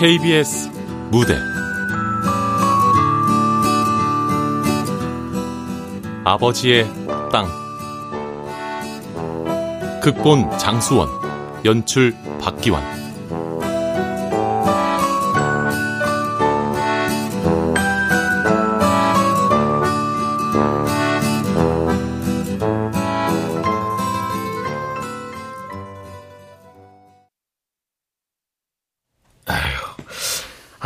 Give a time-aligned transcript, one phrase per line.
[0.00, 0.70] KBS
[1.10, 1.36] 무대.
[6.24, 6.86] 아버지의
[7.30, 7.46] 땅.
[10.00, 11.06] 극본 장수원
[11.66, 12.99] 연출 박기환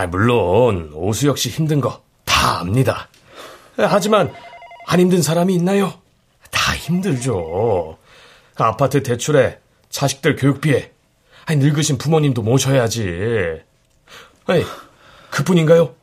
[0.05, 3.09] 아, 물론 오수혁 씨 힘든 거 다 압니다.
[3.77, 4.30] 하지만
[4.87, 5.95] 안 힘든 사람이 있나요?
[6.51, 7.97] 다 힘들죠.
[8.57, 9.59] 아파트 대출에
[9.89, 10.91] 자식들 교육비에
[11.49, 13.61] 늙으신 부모님도 모셔야지.
[14.47, 14.65] 아니,
[15.30, 15.95] 그뿐인가요?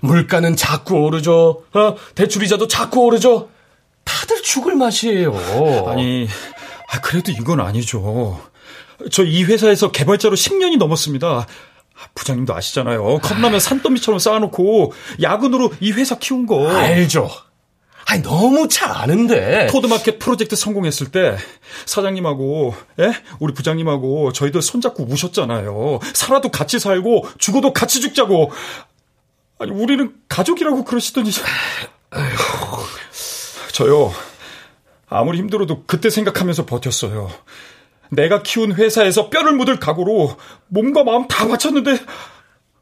[0.00, 1.64] 물가는 자꾸 오르죠.
[1.72, 1.96] 어?
[2.16, 3.50] 대출이자도 자꾸 오르죠.
[4.04, 5.32] 다들 죽을 맛이에요.
[5.86, 6.26] 아니,
[6.90, 8.40] 아, 그래도 이건 아니죠.
[9.12, 11.46] 저 이 회사에서 개발자로 10년이 넘었습니다.
[12.14, 13.18] 부장님도 아시잖아요.
[13.22, 14.92] 컵라면 산더미처럼 쌓아놓고
[15.22, 16.68] 야근으로 이 회사 키운 거.
[16.68, 17.30] 알죠.
[18.06, 19.68] 아니 너무 잘 아는데.
[19.68, 21.36] 토드마켓 프로젝트 성공했을 때
[21.86, 23.12] 사장님하고 예?
[23.40, 26.00] 우리 부장님하고 저희들 손잡고 우셨잖아요.
[26.12, 28.50] 살아도 같이 살고 죽어도 같이 죽자고.
[29.58, 31.30] 아니 우리는 가족이라고 그러시더니.
[33.72, 34.12] 저요.
[35.08, 37.30] 아무리 힘들어도 그때 생각하면서 버텼어요.
[38.10, 40.36] 내가 키운 회사에서 뼈를 묻을 각오로
[40.68, 41.98] 몸과 마음 다 바쳤는데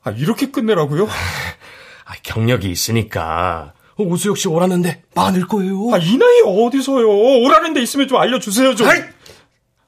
[0.05, 1.07] 아, 이렇게 끝내라고요?
[1.07, 5.95] 아, 경력이 있으니까 오수혁 씨 오라는데 많을 거예요.
[5.95, 7.09] 아, 이 나이에 어디서요?
[7.45, 8.89] 오라는 데 있으면 좀 알려주세요, 좀.
[8.89, 9.01] 아이,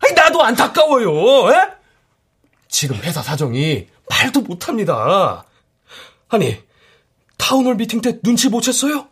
[0.00, 1.52] 아이 나도 안타까워요.
[1.52, 1.68] 에?
[2.68, 5.44] 지금 회사 사정이 말도 못합니다.
[6.28, 6.58] 아니,
[7.38, 9.08] town hall meeting 때 눈치 못 챘어요?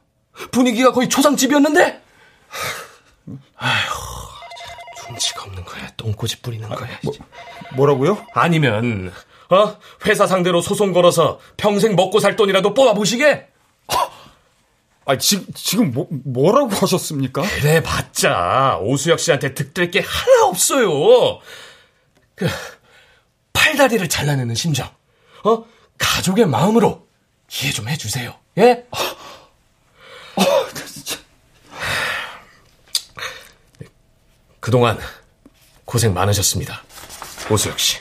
[0.51, 2.03] 분위기가 거의 초상집이었는데?
[3.57, 4.22] 아휴.
[5.13, 5.91] 눈치가 없는 거야.
[5.97, 6.89] 똥꼬집 뿌리는 아, 거야.
[7.03, 7.15] 뭐,
[7.77, 8.27] 뭐라고요?
[8.35, 9.13] 아니면
[9.51, 13.49] 어 회사 상대로 소송 걸어서 평생 먹고 살 돈이라도 뽑아 보시게.
[15.05, 17.43] 아, 지, 지금 뭐, 뭐라고 하셨습니까?
[17.43, 21.41] 그래 봤자 오수혁 씨한테 득될 게 하나 없어요.
[22.37, 22.47] 그
[23.53, 24.89] 팔다리를 잘라내는 심정,
[25.45, 25.65] 어
[25.99, 27.07] 가족의 마음으로
[27.51, 28.33] 이해 좀 해주세요.
[28.59, 28.87] 예?
[28.91, 31.19] 어, 어, 진짜.
[34.63, 34.97] 그동안
[35.85, 36.83] 고생 많으셨습니다.
[37.51, 37.99] 오수혁 씨.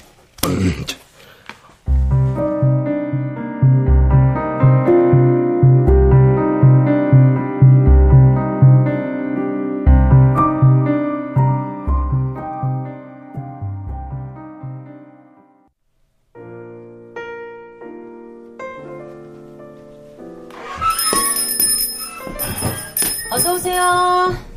[23.32, 24.51] 어서 오세요.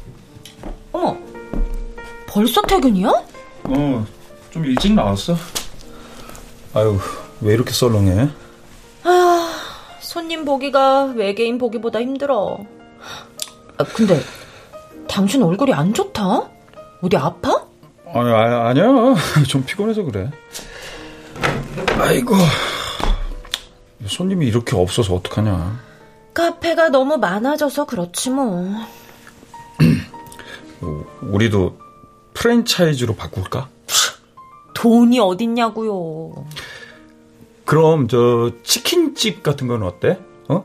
[2.35, 3.09] 벌써 퇴근이야?
[3.63, 4.07] 어,
[4.51, 5.37] 좀 일찍 나왔어.
[6.75, 6.99] 아유,
[7.41, 8.29] 왜 이렇게 썰렁해?
[9.05, 9.51] 아,
[10.01, 12.59] 손님 보기가 외계인 보기보다 힘들어.
[13.79, 14.21] 아, 근데
[15.07, 16.51] 당신 얼굴이 안 좋다?
[17.03, 17.67] 어디 아파?
[18.13, 18.85] 아니, 아, 아니야.
[19.47, 20.29] 좀 피곤해서 그래.
[22.01, 22.35] 아이고.
[24.07, 25.79] 손님이 이렇게 없어서 어떡하냐.
[26.35, 28.67] 카페가 너무 많아져서 그렇지 뭐.
[31.23, 31.84] 우리도
[32.45, 33.71] 프랜차이즈로 바꿀까?
[34.75, 36.45] 돈이 어딨냐고요.
[37.65, 40.19] 그럼 저 치킨집 같은 건 어때?
[40.51, 40.63] 어?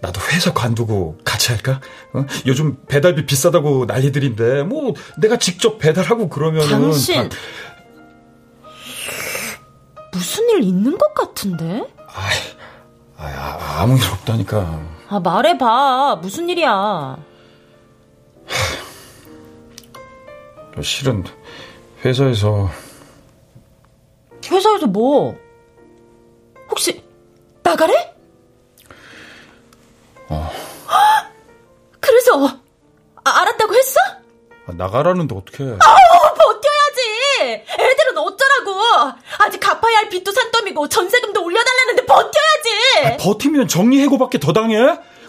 [0.00, 1.80] 나도 회사 관두고 같이 할까?
[2.12, 2.24] 어?
[2.46, 7.36] 요즘 배달비 비싸다고 난리들인데 뭐 내가 직접 배달하고 그러면은 당신 다...
[10.12, 11.84] 무슨 일 있는 것 같은데?
[12.06, 12.28] 아,
[13.16, 14.80] 아, 아무 일 없다니까.
[15.08, 17.16] 아 말해봐 무슨 일이야?
[20.82, 21.24] 실은
[22.04, 22.70] 회사에서
[24.50, 25.36] 회사에서 뭐?
[26.70, 27.02] 혹시
[27.62, 28.14] 나가래?
[30.28, 30.50] 어.
[32.00, 32.46] 그래서
[33.24, 34.00] 아, 알았다고 했어?
[34.66, 35.64] 아, 나가라는데 어떻게?
[35.64, 37.64] 아우 버텨야지.
[37.78, 38.80] 애들은 어쩌라고?
[39.38, 42.70] 아직 갚아야 할 빚도 산더미고 전세금도 올려달라는데 버텨야지.
[43.04, 44.76] 아, 버티면 정리 해고밖에 더 당해?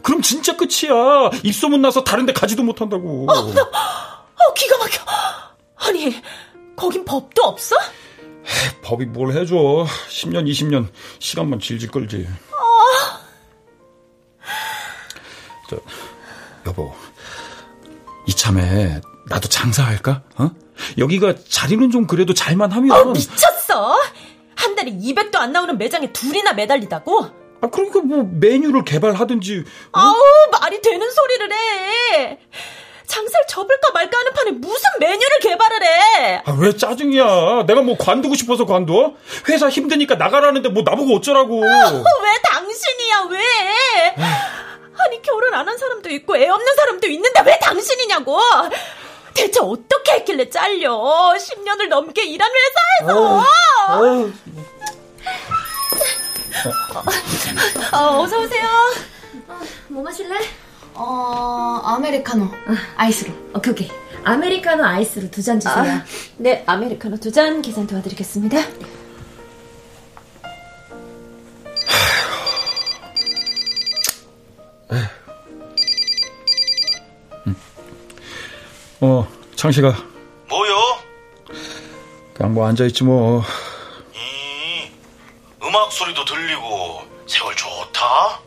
[0.03, 1.31] 그럼 진짜 끝이야.
[1.43, 3.25] 입소문 나서 다른데 가지도 못한다고.
[3.29, 5.03] 어, 어, 기가 막혀.
[5.89, 6.15] 아니,
[6.75, 7.75] 거긴 법도 없어?
[8.83, 9.55] 법이 뭘 해줘.
[9.55, 10.87] 10년, 20년
[11.17, 12.27] 시간만 질질 끌지.
[12.51, 13.19] 어...
[15.69, 15.77] 저,
[16.67, 16.93] 여보.
[18.27, 20.23] 이참에 나도 장사할까?
[20.37, 20.51] 어?
[20.97, 22.91] 여기가 자리는 좀 그래도 잘만 하면.
[22.91, 23.97] 어, 미쳤어!
[24.55, 27.25] 한 달에 200도 안 나오는 매장에 둘이나 매달리다고?
[27.61, 29.63] 아, 그러니까 뭐 메뉴를 개발하든지.
[29.93, 29.99] 어?
[29.99, 30.15] 아우,
[30.51, 32.39] 말이 되는 소리를 해.
[33.09, 36.41] 장사를 접을까 말까 하는 판에 무슨 메뉴를 개발을 해?
[36.45, 37.63] 아, 왜 짜증이야?
[37.65, 39.15] 내가 뭐 관두고 싶어서 관둬?
[39.49, 41.57] 회사 힘드니까 나가라는데 뭐 나보고 어쩌라고.
[41.57, 44.15] 어, 왜 당신이야, 왜?
[44.97, 48.39] 아니, 결혼 안 한 사람도 있고 애 없는 사람도 있는데 왜 당신이냐고!
[49.33, 50.91] 대체 어떻게 했길래 잘려?
[51.37, 53.43] 10년을 넘게 일한 회사에서!
[53.89, 54.33] 어휴,
[57.93, 58.67] 어, 어서 오세요.
[59.87, 60.35] 뭐 마실래?
[61.01, 62.49] 어, 아메리카노.
[62.97, 63.33] 아이스로.
[63.55, 63.89] 오케이, 오케이.
[64.25, 65.75] 아메리카노 아이스로 두 잔 주세요.
[65.93, 66.03] 아,
[66.37, 68.57] 네, 아메리카노 두 잔 계산 도와드리겠습니다.
[79.01, 79.95] 어, 창식아.
[80.49, 80.75] 뭐요?
[82.33, 83.43] 그냥 뭐 앉아있지 뭐.
[84.13, 84.91] 이
[85.65, 88.41] 음악 소리도 들리고 세월 좋다.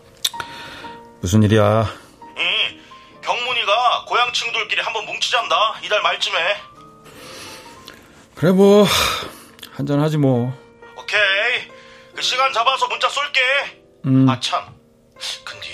[1.21, 1.89] 무슨 일이야?
[3.23, 5.55] 이 경문이가 고향 친구들끼리 한번 뭉치잔다.
[5.85, 6.57] 이달 말쯤에.
[8.35, 8.85] 그래 뭐
[9.71, 10.53] 한잔 하지 뭐.
[10.97, 11.71] 오케이.
[12.17, 13.41] 그 시간 잡아서 문자 쏠게.
[14.07, 14.29] 음.
[14.29, 14.67] 아 참.
[15.45, 15.69] 근데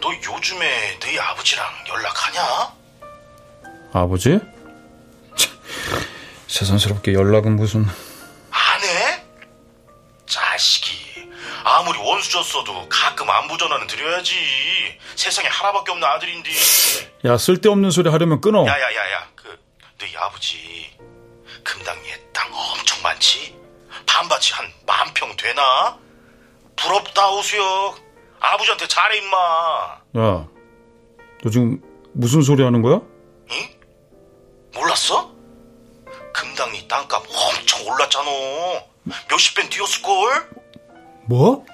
[0.00, 2.42] 너 요즘에 너희 아버지랑 연락하냐?
[3.92, 4.38] 아버지?
[5.36, 5.52] 참,
[6.48, 7.84] 세상스럽게 연락은 무슨.
[8.50, 9.22] 안 해?
[10.26, 11.05] 자식이
[11.68, 14.36] 아무리 원수졌어도 가끔 안부 전화는 드려야지.
[15.16, 16.50] 세상에 하나밖에 없는 아들인데.
[17.24, 18.64] 야 쓸데없는 소리 하려면 끊어.
[18.64, 19.58] 야 야 야 야 그
[19.98, 20.96] 너희 아버지
[21.64, 23.58] 금당리에 땅 엄청 많지?
[24.06, 25.98] 반밭이 한 만 평 되나?
[26.76, 27.98] 부럽다 오수혁
[28.38, 29.36] 아버지한테 잘해 임마
[30.18, 30.46] 야,
[31.42, 31.80] 너 지금
[32.12, 33.00] 무슨 소리 하는 거야?
[33.50, 33.68] 응?
[34.74, 35.32] 몰랐어?
[36.32, 38.30] 금당리 땅값 엄청 올랐잖아
[39.30, 40.50] 몇십 배 뛰었을걸?
[41.26, 41.64] 뭐?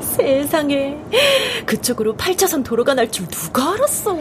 [0.00, 0.96] 세상에.
[1.66, 4.16] 그쪽으로 8차선 도로가 날 줄 누가 알았어?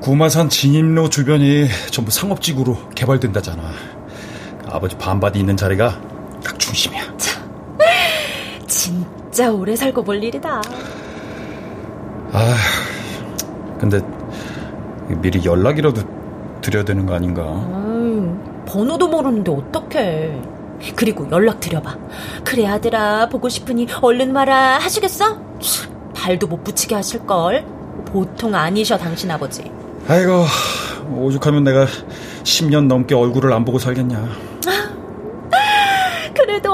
[0.00, 3.72] 구마산 진입로 주변이 전부 상업지구로 개발된다잖아.
[4.70, 6.00] 아버지 반바디 있는 자리가
[6.44, 7.02] 딱 중심이야.
[8.66, 10.62] 진짜 오래 살고 볼 일이다.
[12.32, 12.54] 아,
[13.78, 14.00] 근데
[15.20, 16.02] 미리 연락이라도
[16.60, 17.42] 드려야 되는 거 아닌가?
[17.42, 18.36] 아유,
[18.66, 20.40] 번호도 모르는데 어떡해.
[20.96, 21.96] 그리고 연락 드려봐.
[22.44, 25.36] 그래 아들아 보고 싶으니 얼른 와라 하시겠어?
[25.60, 27.64] 참, 발도 못 붙이게 하실걸.
[28.06, 29.70] 보통 아니셔 당신 아버지.
[30.08, 30.44] 아이고,
[31.14, 31.86] 오죽하면 내가
[32.44, 34.28] 10년 넘게 얼굴을 안 보고 살겠냐.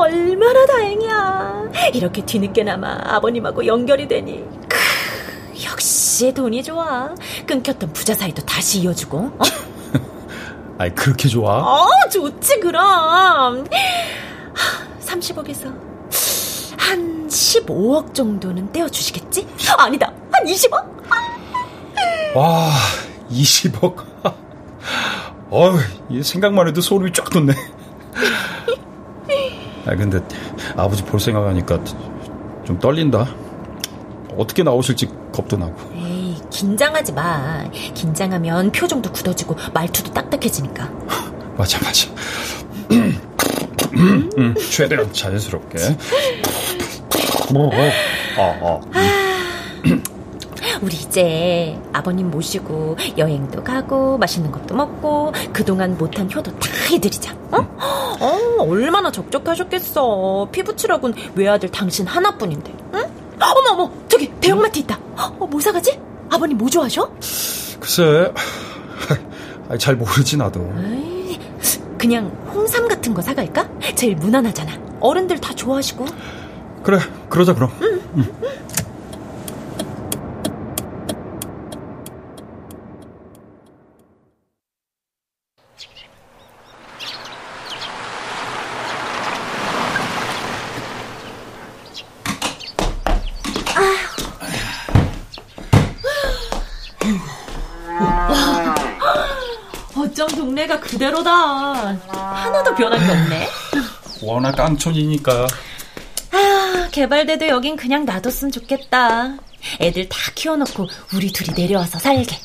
[0.07, 1.63] 얼마나 다행이야.
[1.95, 4.45] 이렇게 뒤늦게나마 아버님하고 연결이 되니.
[4.69, 4.79] 크,
[5.65, 7.13] 역시 돈이 좋아.
[7.47, 9.19] 끊겼던 부자 사이도 다시 이어주고.
[9.19, 9.39] 어?
[10.79, 11.59] 아이, 그렇게 좋아?
[11.59, 13.67] 어, 좋지, 그럼.
[15.01, 15.65] 30억에서
[16.79, 19.47] 한 15억 정도는 떼어주시겠지?
[19.79, 20.85] 아니다, 한 20억?
[22.35, 22.71] 와,
[23.31, 24.05] 20억.
[25.51, 25.79] 어휴,
[26.11, 27.55] 이 생각만 해도 소름이 쫙 돋네.
[29.87, 30.21] 아, 근데
[30.77, 31.83] 아버지 볼 생각하니까
[32.65, 33.27] 좀 떨린다.
[34.37, 35.75] 어떻게 나오실지 겁도 나고.
[35.95, 37.65] 에이, 긴장하지 마.
[37.71, 40.91] 긴장하면 표정도 굳어지고 말투도 딱딱해지니까.
[41.57, 42.09] 맞아, 맞아.
[42.91, 45.79] 음, 최대한 자연스럽게.
[47.53, 47.71] 뭐,
[48.37, 48.81] 어, 어.
[50.83, 57.35] 우리 이제 아버님 모시고 여행도 가고 맛있는 것도 먹고 그동안 못한 효도 다 해드리자.
[57.51, 57.59] 어?
[58.21, 60.49] 어, 얼마나 적적하셨겠어.
[60.53, 62.73] 피부치라곤 외아들 당신 하나뿐인데.
[62.95, 63.05] 응?
[63.41, 64.99] 어머 어머 저기 대형마트 있다.
[65.17, 65.99] 어, 뭐 사가지?
[66.31, 67.09] 아버님 뭐 좋아하셔?
[67.81, 68.33] 글쎄,
[69.79, 70.61] 잘 모르지, 나도.
[70.79, 71.39] 에이,
[71.99, 73.69] 그냥 홍삼 같은 거 사갈까?
[73.95, 74.73] 제일 무난하잖아.
[75.01, 76.05] 어른들 다 좋아하시고.
[76.83, 77.71] 그래, 그러자, 그럼.
[99.97, 101.97] 어쩜 동네가 그대로다.
[102.09, 103.49] 하나도 변한 게 없네.
[104.23, 105.47] 워낙 깡촌이니까.
[106.33, 109.37] 아, 개발돼도 여긴 그냥 놔뒀으면 좋겠다.
[109.81, 112.37] 애들 다 키워놓고 우리 둘이 내려와서 살게.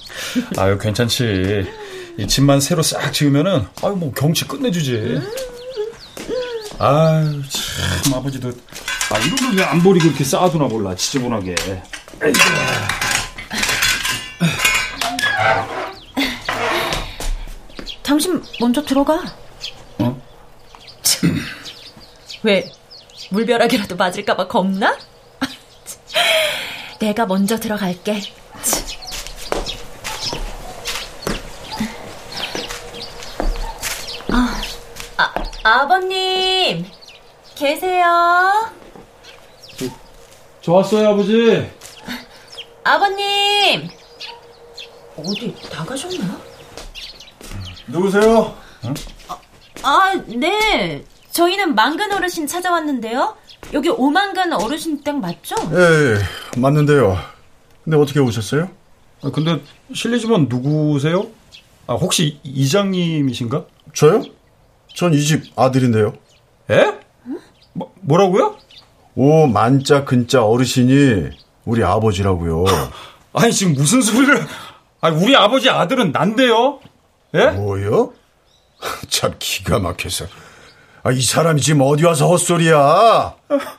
[0.57, 1.65] 아유, 괜찮지.
[2.17, 5.19] 이 집만 새로 싹 지으면은, 아유, 뭐, 경치 끝내주지.
[6.77, 7.41] 아유,
[8.03, 8.49] 참, 아버지도.
[9.11, 11.55] 아, 이런 걸 왜 안 버리고 이렇게 쌓아두나 몰라, 지저분하게.
[18.11, 19.23] 당신 먼저 들어가.
[19.99, 20.21] 어?
[22.43, 22.69] 왜
[23.29, 24.97] 물벼락이라도 맞을까봐 겁나?
[26.99, 28.19] 내가 먼저 들어갈게.
[34.29, 34.61] 아,
[35.15, 36.85] 아, 아버님
[37.55, 38.73] 계세요?
[40.59, 41.71] 좋았어요 아버지.
[42.83, 43.87] 아버님
[45.15, 46.50] 어디 나가셨나?
[47.87, 48.55] 누구세요?
[49.27, 49.37] 아,
[49.83, 51.03] 아, 네.
[51.31, 53.35] 저희는 망근 어르신 찾아왔는데요.
[53.73, 55.55] 여기 오만근 어르신 댁 맞죠?
[55.71, 57.17] 예, 예, 맞는데요.
[57.83, 58.69] 근데 어떻게 오셨어요?
[59.23, 59.61] 아, 근데
[59.93, 61.27] 실례지만 누구세요?
[61.87, 63.65] 아, 혹시 이장님이신가?
[63.93, 64.23] 저요?
[64.93, 66.13] 전 이 집 아들인데요.
[66.69, 66.93] 에?
[67.73, 68.57] 뭐, 뭐라고요?
[69.15, 71.29] 오 만자 근자 어르신이
[71.63, 72.65] 우리 아버지라고요.
[73.33, 74.45] 아니 지금 무슨 소리를?
[74.99, 76.80] 아니 우리 아버지 아들은 난데요.
[77.35, 77.45] 예?
[77.51, 78.13] 뭐요?
[79.09, 80.25] 참 기가 막혀서.
[81.03, 83.35] 아, 이 사람이 지금 어디 와서 헛소리야?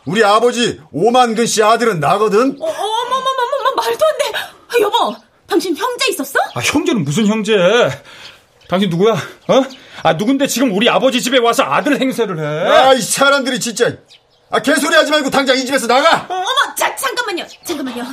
[0.07, 2.57] 우리 아버지 오만근 씨 아들은 나거든.
[2.61, 4.39] 어, 어머머머머머 말도 안 돼.
[4.39, 5.17] 아, 여보,
[5.47, 6.39] 당신 형제 있었어?
[6.55, 7.55] 아 형제는 무슨 형제?
[8.69, 9.13] 당신 누구야?
[9.13, 9.63] 어?
[10.03, 12.69] 아 누군데 지금 우리 아버지 집에 와서 아들 행세를 해?
[12.71, 13.93] 아, 이 사람들이 진짜.
[14.51, 16.27] 아, 개소리 하지 말고 당장 이 집에서 나가!
[16.29, 17.47] 어, 어머, 자, 잠깐만요.
[17.65, 18.05] 잠깐만요.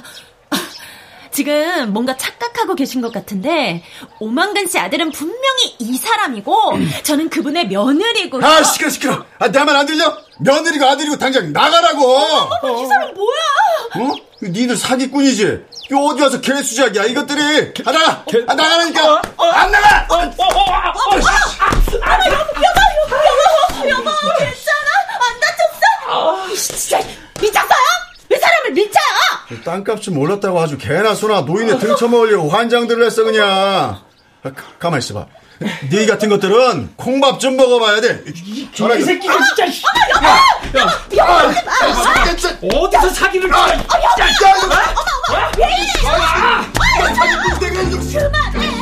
[1.32, 3.84] 지금 뭔가 착각하고 계신 것 같은데
[4.20, 8.46] 오만근 씨 아들은 분명히 이 사람이고 저는 그분의 며느리고요.
[8.46, 9.26] 아 시끄러 시끄러.
[9.40, 10.18] 아 나만 안 들려?
[10.40, 12.06] 며느리고 아들이고 당장 나가라고.
[12.64, 14.10] 어머, 이 사람 뭐야?
[14.12, 14.16] 어?
[14.42, 15.66] 니들 사기꾼이지.
[15.90, 17.74] 이거 어디 와서 개수작이야 이것들이.
[17.86, 18.26] 아 나가.
[18.48, 19.22] 아 나가라니까.
[19.38, 20.08] 안 나가.
[20.10, 21.20] 어, 어, 어, 어,
[22.02, 22.80] 아, 여보, 여보,
[23.80, 24.90] 여보, 여보, 괜찮아?
[25.20, 25.82] 안 다쳤어?
[26.08, 27.00] 아, 진짜
[27.42, 27.89] 미쳤어요?
[28.40, 29.64] 왜 사람을 미쳐요?
[29.66, 34.00] 땅값을 몰랐다고 아주 개나 소나 노인에 등쳐먹으려고 환장들을 했어 그냥.
[34.44, 35.26] 아, 가만 있어봐.
[35.90, 38.24] 네 같은 것들은 콩밥 좀 먹어봐야 돼.
[38.26, 38.70] 이
[39.04, 39.66] 새끼가 진짜.
[40.18, 40.30] 어머,
[40.74, 40.90] 여보!
[41.18, 42.80] 여보, 여보, 여보, 아.
[42.80, 43.58] 어디서 사기를 쳐?
[43.58, 43.84] 아, 여보!
[44.72, 45.90] 어머, 어머, 왜 이래?
[46.08, 46.72] 아,
[48.54, 48.79] 그만해!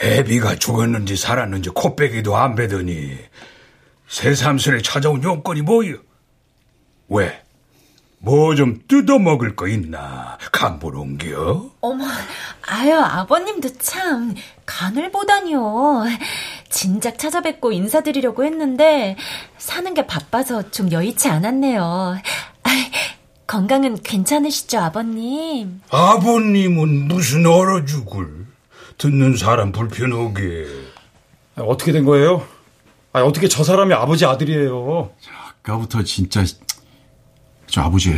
[0.00, 3.18] 애비가 죽었는지 살았는지 코빼기도 안 베더니
[4.08, 5.96] 새삼스레 찾아온 용건이 뭐여?
[7.08, 7.42] 왜?
[8.20, 10.38] 뭐 좀 뜯어먹을 거 있나?
[10.50, 11.70] 간보는겨?
[11.80, 12.04] 어머,
[12.66, 14.34] 아유, 아버님도 참,
[14.66, 16.04] 간을 보다니요.
[16.68, 19.16] 진작 찾아뵙고 인사드리려고 했는데,
[19.56, 22.18] 사는 게 바빠서 좀 여의치 않았네요.
[23.48, 25.80] 건강은 괜찮으시죠, 아버님?
[25.90, 28.46] 아버님은 무슨 얼어 죽을.
[28.98, 30.66] 듣는 사람 불편하게.
[31.56, 32.46] 아, 어떻게 된 거예요?
[33.14, 35.10] 아, 어떻게 저 사람이 아버지 아들이에요?
[35.62, 36.44] 아까부터 진짜
[37.68, 38.14] 저 아버지,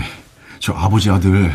[0.58, 1.52] 저 아버지 아들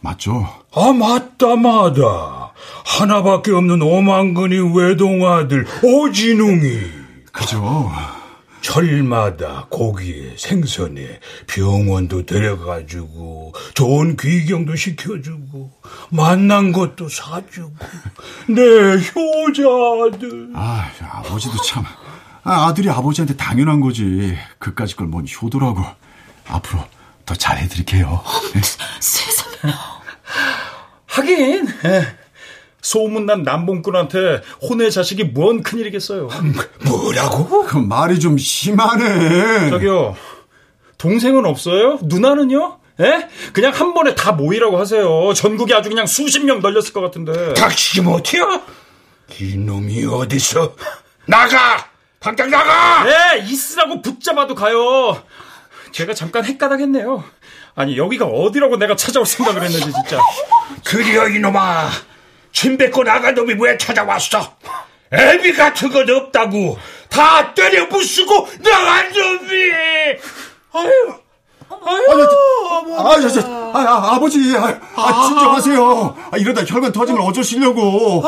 [0.00, 0.46] 맞죠?
[0.74, 2.52] 아 맞다 맞다.
[2.84, 6.78] 하나밖에 없는 오만근이 외동 아들 오진웅이.
[7.32, 7.90] 그죠.
[8.64, 15.70] 철마다 고기에 생선에 병원도 데려가주고 좋은 귀경도 시켜주고
[16.10, 17.74] 만난 것도 사주고
[18.48, 18.62] 내
[18.96, 21.84] 효자들 아 아버지도 참
[22.42, 25.84] 아, 아들이 아버지한테 당연한 거지 그까짓 걸 뭔 효도라고
[26.46, 26.82] 앞으로
[27.26, 28.22] 더 잘해드릴게요
[28.54, 28.60] 네?
[29.00, 29.74] 세상에
[31.06, 32.23] 하긴 예.
[32.84, 36.28] 소문난 남봉꾼한테 혼의 자식이 뭔 큰일이겠어요.
[36.86, 37.62] 뭐라고?
[37.64, 39.70] 그 말이 좀 심하네.
[39.70, 40.14] 저기요.
[40.98, 41.98] 동생은 없어요?
[42.02, 42.78] 누나는요?
[43.00, 43.28] 예?
[43.54, 45.32] 그냥 한 번에 다 모이라고 하세요.
[45.34, 47.54] 전국에 아주 그냥 수십 명 널렸을 것 같은데.
[47.54, 48.60] 닥치지 못해요?
[49.40, 50.76] 이놈이 어디서?
[51.26, 51.88] 나가!
[52.20, 53.04] 당장 나가!
[53.04, 55.20] 네, 있으라고 붙잡아도 가요.
[55.90, 57.24] 제가 잠깐 헷가닥했네요.
[57.74, 60.20] 아니, 여기가 어디라고 내가 찾아올 생각을 했는지, 진짜.
[60.84, 61.88] 그리어, 이놈아.
[62.54, 64.56] 침 뱉고 나간 놈이 왜 찾아왔어?
[65.12, 66.78] 애비 같은 건 없다고
[67.10, 69.72] 다 때려 부수고 나간 놈이
[70.72, 71.14] 아유
[71.86, 72.02] 아유,
[72.96, 76.16] 아, 저, 저, 아, 아, 아버지, 아, 아, 진정하세요.
[76.30, 78.22] 아, 이러다 혈관 터지면 어쩌시려고.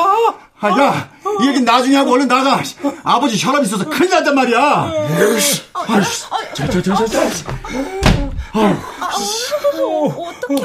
[0.59, 1.11] 아, 야,
[1.42, 2.61] 이 얘기 나중에 하고 얼른 나가.
[3.04, 4.59] 아버지 혈압 있어서 큰일 난단 말이야.
[5.75, 6.00] 아,
[6.54, 8.25] 저, 저, 저, 저, 저.
[10.17, 10.65] 어떡해,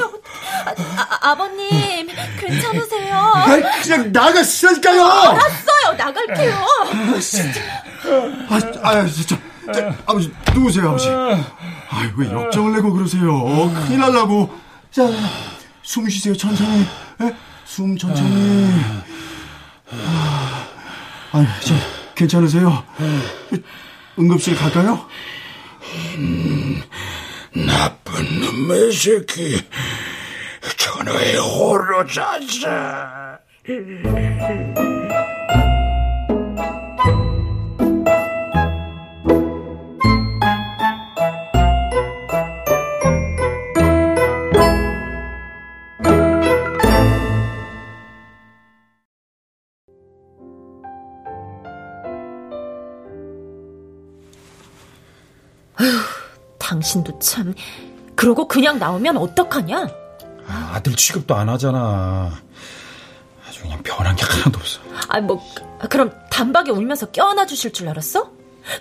[0.96, 2.08] 아, 아, 버님
[2.38, 3.16] 괜찮으세요?
[3.16, 3.46] 아,
[3.82, 5.04] 그냥 나가시라니까요!
[5.04, 6.54] 알았어요, 나갈게요.
[8.48, 9.38] 아, 아, 진짜.
[10.06, 11.08] 아버지, 누구세요, 아버지?
[11.08, 13.22] 아이, 왜 역정을 내고 그러세요?
[13.86, 14.58] 큰일 날라고.
[14.90, 15.02] 자,
[15.82, 16.86] 숨 쉬세요, 천천히.
[17.20, 17.34] 에?
[17.64, 18.70] 숨 천천히.
[21.32, 21.74] 아, 저,
[22.14, 22.84] 괜찮으세요?
[24.18, 25.06] 응급실 갈까요?
[26.16, 26.82] 음,
[27.54, 29.62] 나쁜 놈의 새끼.
[30.76, 33.38] 전화에 홀로 잤어.
[56.92, 57.54] 당신도 참.
[58.14, 59.88] 그러고 그냥 나오면 어떡하냐?
[60.46, 62.30] 아, 들 취급도 안 하잖아.
[63.48, 64.80] 아주 그냥 변한 게 하나도 없어.
[65.08, 65.42] 아, 뭐,
[65.88, 68.30] 그럼 단박에 울면서 껴안아 주실 줄 알았어?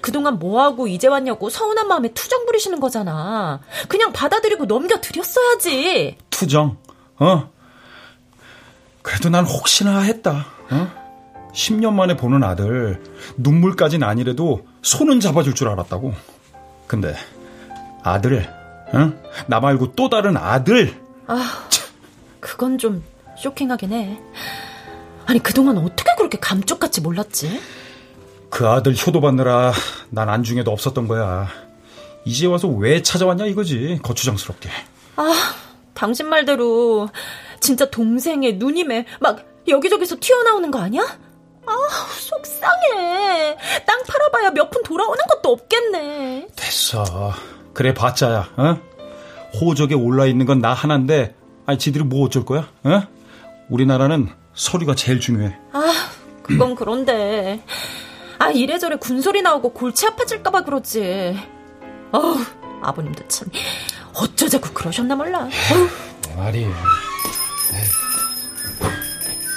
[0.01, 3.61] 그동안 뭐하고 이제 왔냐고 서운한 마음에 투정 부리시는 거잖아.
[3.87, 6.17] 그냥 받아들이고 넘겨드렸어야지.
[6.29, 6.77] 투정?
[7.17, 7.49] 어?
[9.01, 10.45] 그래도 난 혹시나 했다.
[10.69, 11.51] 어?
[11.53, 13.01] 10년 만에 보는 아들,
[13.37, 16.13] 눈물까진 아니래도 손은 잡아줄 줄 알았다고.
[16.87, 17.15] 근데
[18.03, 18.47] 아들,
[18.93, 19.11] 어?
[19.47, 20.93] 나 말고 또 다른 아들.
[21.27, 21.67] 아,
[22.39, 23.03] 그건 좀
[23.37, 24.19] 쇼킹하긴 해.
[25.25, 27.59] 아니 그동안 어떻게 그렇게 감쪽같이 몰랐지?
[28.49, 29.71] 그 아들 효도받느라
[30.09, 31.47] 난 안중에도 없었던 거야.
[32.25, 34.69] 이제 와서 왜 찾아왔냐 이거지 거추장스럽게.
[35.15, 35.31] 아,
[35.93, 37.09] 당신 말대로
[37.59, 41.01] 진짜 동생의 누님의 막 여기저기서 튀어나오는 거 아니야?
[41.65, 41.73] 아,
[42.19, 43.55] 속상해.
[43.85, 46.47] 땅 팔아봐야 몇 푼 돌아오는 것도 없겠네.
[46.55, 47.33] 됐어.
[47.73, 48.49] 그래 봤자야.
[48.57, 48.77] 어?
[49.59, 51.35] 호적에 올라 있는 건 나 하나인데,
[51.65, 52.67] 아니 지들이 뭐 어쩔 거야?
[52.83, 53.03] 어?
[53.69, 55.55] 우리나라는 서류가 제일 중요해.
[55.73, 55.93] 아,
[56.43, 57.63] 그건 그런데.
[58.39, 61.37] 아, 이래저래 군소리 나오고 골치 아파질까봐 그러지.
[62.11, 62.37] 어우,
[62.81, 63.47] 아버님도 참,
[64.13, 65.47] 어쩌자고 그러셨나 몰라.
[66.35, 66.65] 말이.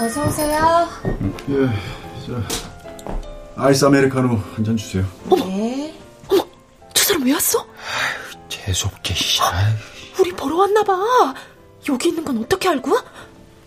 [0.00, 0.88] 어서 오세요.
[1.48, 1.68] 예,
[2.26, 2.40] 저,
[3.56, 5.04] 아이스 아메리카노 한 잔 주세요.
[5.30, 5.30] 네.
[5.30, 5.44] 어머,
[7.04, 7.66] 저 사람 왜 왔어?
[8.48, 9.14] 재수없게,
[10.18, 11.34] 우리 보러 왔나봐.
[11.90, 12.96] 여기 있는 건 어떻게 알고?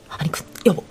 [0.09, 0.83] 아니, 그, 여보,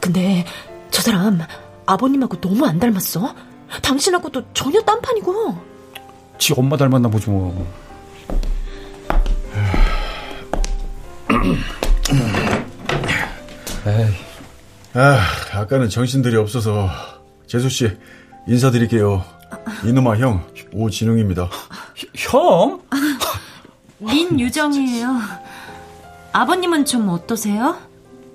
[0.00, 0.44] 근데
[0.90, 1.40] 저 사람
[1.86, 3.34] 아버님하고 너무 안 닮았어.
[3.80, 5.58] 당신하고도 전혀 딴판이고.
[6.36, 7.72] 지 엄마 닮았나 보지 뭐.
[13.86, 14.06] 에이.
[14.92, 15.20] 아,
[15.54, 16.86] 아까는 정신들이 없어서
[17.46, 17.90] 재수 씨
[18.46, 19.24] 인사드릴게요.
[19.84, 21.48] 이놈아 형 오진웅입니다.
[22.16, 22.82] 형?
[23.98, 25.20] 민유정이에요.
[26.32, 27.76] 아버님은 좀 어떠세요?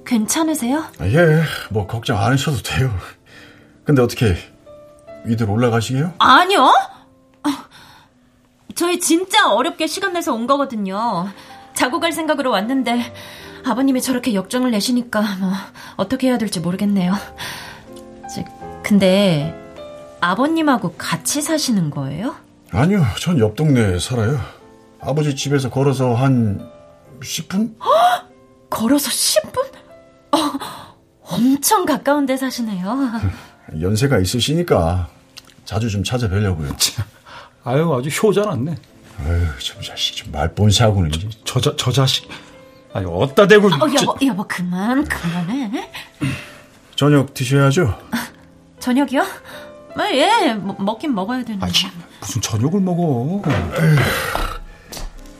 [0.06, 0.86] 괜찮으세요?
[1.00, 2.92] 아, 예, 뭐 걱정 안 하셔도 돼요.
[3.84, 4.38] 근데 어떻게
[5.26, 6.14] 위들 올라가시게요?
[6.18, 6.72] 아니요.
[8.76, 11.28] 저희 진짜 어렵게 시간 내서 온 거거든요.
[11.74, 13.14] 자고 갈 생각으로 왔는데
[13.66, 15.52] 아버님이 저렇게 역정을 내시니까 뭐
[15.98, 17.14] 어떻게 해야 될지 모르겠네요.
[18.34, 18.44] 저,
[18.82, 19.54] 근데
[20.22, 22.36] 아버님하고 같이 사시는 거예요?
[22.72, 24.40] 아니요, 전 옆 동네에 살아요.
[25.02, 26.70] 아버지 집에서 걸어서 한
[27.22, 27.76] 10분?
[28.70, 29.60] 걸어서 10분?
[30.32, 32.98] 어, 엄청 가까운 데 사시네요.
[33.82, 35.08] 연세가 있으시니까
[35.66, 36.76] 자주 좀 찾아뵈려고요.
[37.64, 38.76] 아유, 아주 효자났네.
[39.26, 41.12] 아유, 저 자식 좀 말본사하고는.
[41.46, 42.28] 저, 저, 저 자식.
[42.94, 43.68] 아니, 어따 대고.
[43.68, 45.92] 어, 여보, 여보, 그만, 그만해.
[46.96, 47.98] 저녁 드셔야죠?
[48.80, 49.24] 저녁이요?
[50.00, 51.66] 아, 예, 뭐, 먹긴 먹어야 되는데.
[51.66, 51.74] 아니,
[52.22, 53.42] 무슨 저녁을 먹어.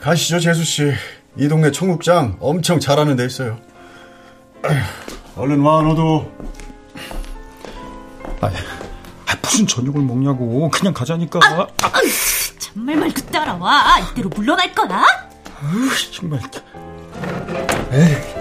[0.02, 0.92] 가시죠, 재수 씨.
[1.38, 3.58] 이 동네 청국장 엄청 잘하는 데 있어요.
[5.38, 6.30] 얼른 와, 너도.
[8.42, 8.50] 아,
[9.42, 10.70] 무슨 저녁을 먹냐고.
[10.70, 11.40] 그냥 가자니까.
[11.42, 11.92] 아, 아,
[12.60, 14.00] 정말 말고 따라와.
[14.12, 15.06] 이대로 물러날 거야?
[15.62, 16.42] 아유, 정말.
[17.94, 18.39] 에이.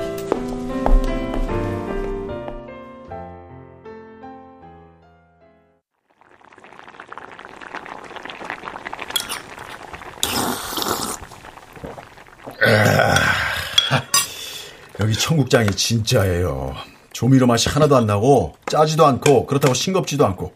[15.28, 16.74] 청국장이 진짜예요.
[17.12, 20.54] 조미료 맛이 하나도 안 나고 짜지도 않고 그렇다고 싱겁지도 않고.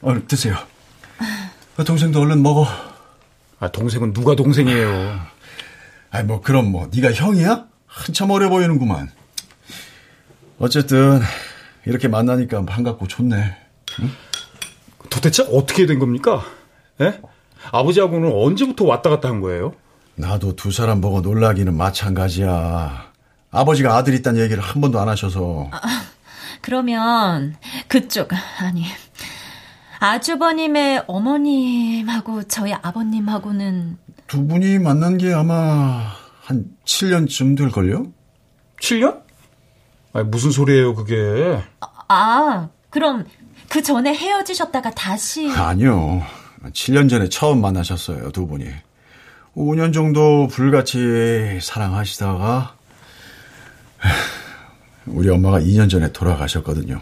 [0.00, 0.54] 얼른 드세요.
[1.84, 2.68] 동생도 얼른 먹어.
[3.58, 5.18] 아, 동생은 누가 동생이에요?
[6.12, 7.66] 아, 뭐 그럼 뭐 네가 형이야?
[7.88, 9.10] 한참 어려 보이는구만.
[10.60, 11.20] 어쨌든
[11.84, 13.56] 이렇게 만나니까 반갑고 좋네.
[14.02, 14.10] 응?
[15.10, 16.44] 도대체 어떻게 된 겁니까?
[17.00, 17.20] 예?
[17.72, 19.74] 아버지하고는 언제부터 왔다 갔다 한 거예요?
[20.14, 23.11] 나도 두 사람 보고 놀라기는 마찬가지야.
[23.52, 25.68] 아버지가 아들 있다는 얘기를 한 번도 안 하셔서.
[25.70, 25.78] 아,
[26.60, 27.54] 그러면
[27.86, 28.84] 그쪽 아니
[30.00, 36.12] 아주버님의 어머님하고 저희 아버님하고는 두 분이 만난 게 아마
[36.42, 38.06] 한 7년쯤 될 걸요?
[38.80, 39.22] 7년?
[40.12, 41.62] 아니, 무슨 소리예요, 그게?
[42.08, 43.26] 아, 그럼
[43.68, 45.50] 그 전에 헤어지셨다가 다시.
[45.50, 46.22] 아니요.
[46.64, 48.66] 7년 전에 처음 만나셨어요, 두 분이.
[49.56, 52.76] 5년 정도 불같이 사랑하시다가,
[55.06, 57.00] 우리 엄마가 2년 전에 돌아가셨거든요.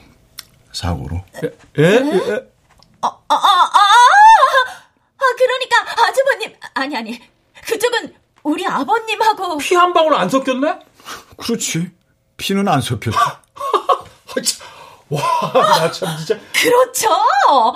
[0.73, 1.23] 사고로.
[1.43, 1.51] 예?
[1.79, 1.85] 예?
[1.85, 2.51] 예?
[3.03, 3.79] 아, 아, 아, 아,
[5.19, 7.21] 아, 그러니까 아주버님, 아니, 아니.
[7.67, 9.59] 그쪽은 우리 아버님하고.
[9.59, 10.79] 피 한 방울 안 섞였네?
[11.37, 11.91] 그렇지.
[12.37, 13.19] 피는 안 섞였어.
[15.11, 15.21] 와,
[15.53, 16.39] 나 참 진짜.
[16.53, 17.11] 그렇죠.
[17.11, 17.73] 아,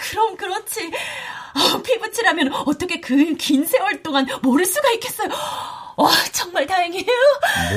[0.00, 0.90] 그럼 그렇지.
[1.54, 5.28] 아, 피부치라면 어떻게 그 긴 세월 동안 모를 수가 있겠어요.
[5.98, 7.06] 와, 정말 다행이에요.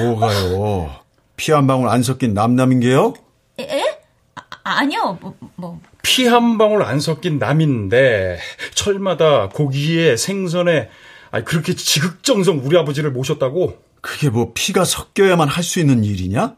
[0.03, 0.91] 뭐가요?
[1.37, 3.13] 피 한 방울 안 섞인 남남인 게요?
[3.59, 3.81] 에?
[4.35, 5.79] 아, 아니요, 뭐, 뭐.
[6.03, 8.37] 피 한 방울 안 섞인 남인데,
[8.75, 10.89] 철마다 고기에 생선에,
[11.31, 13.79] 아니, 그렇게 지극정성 우리 아버지를 모셨다고?
[14.01, 16.55] 그게 뭐 피가 섞여야만 할 수 있는 일이냐?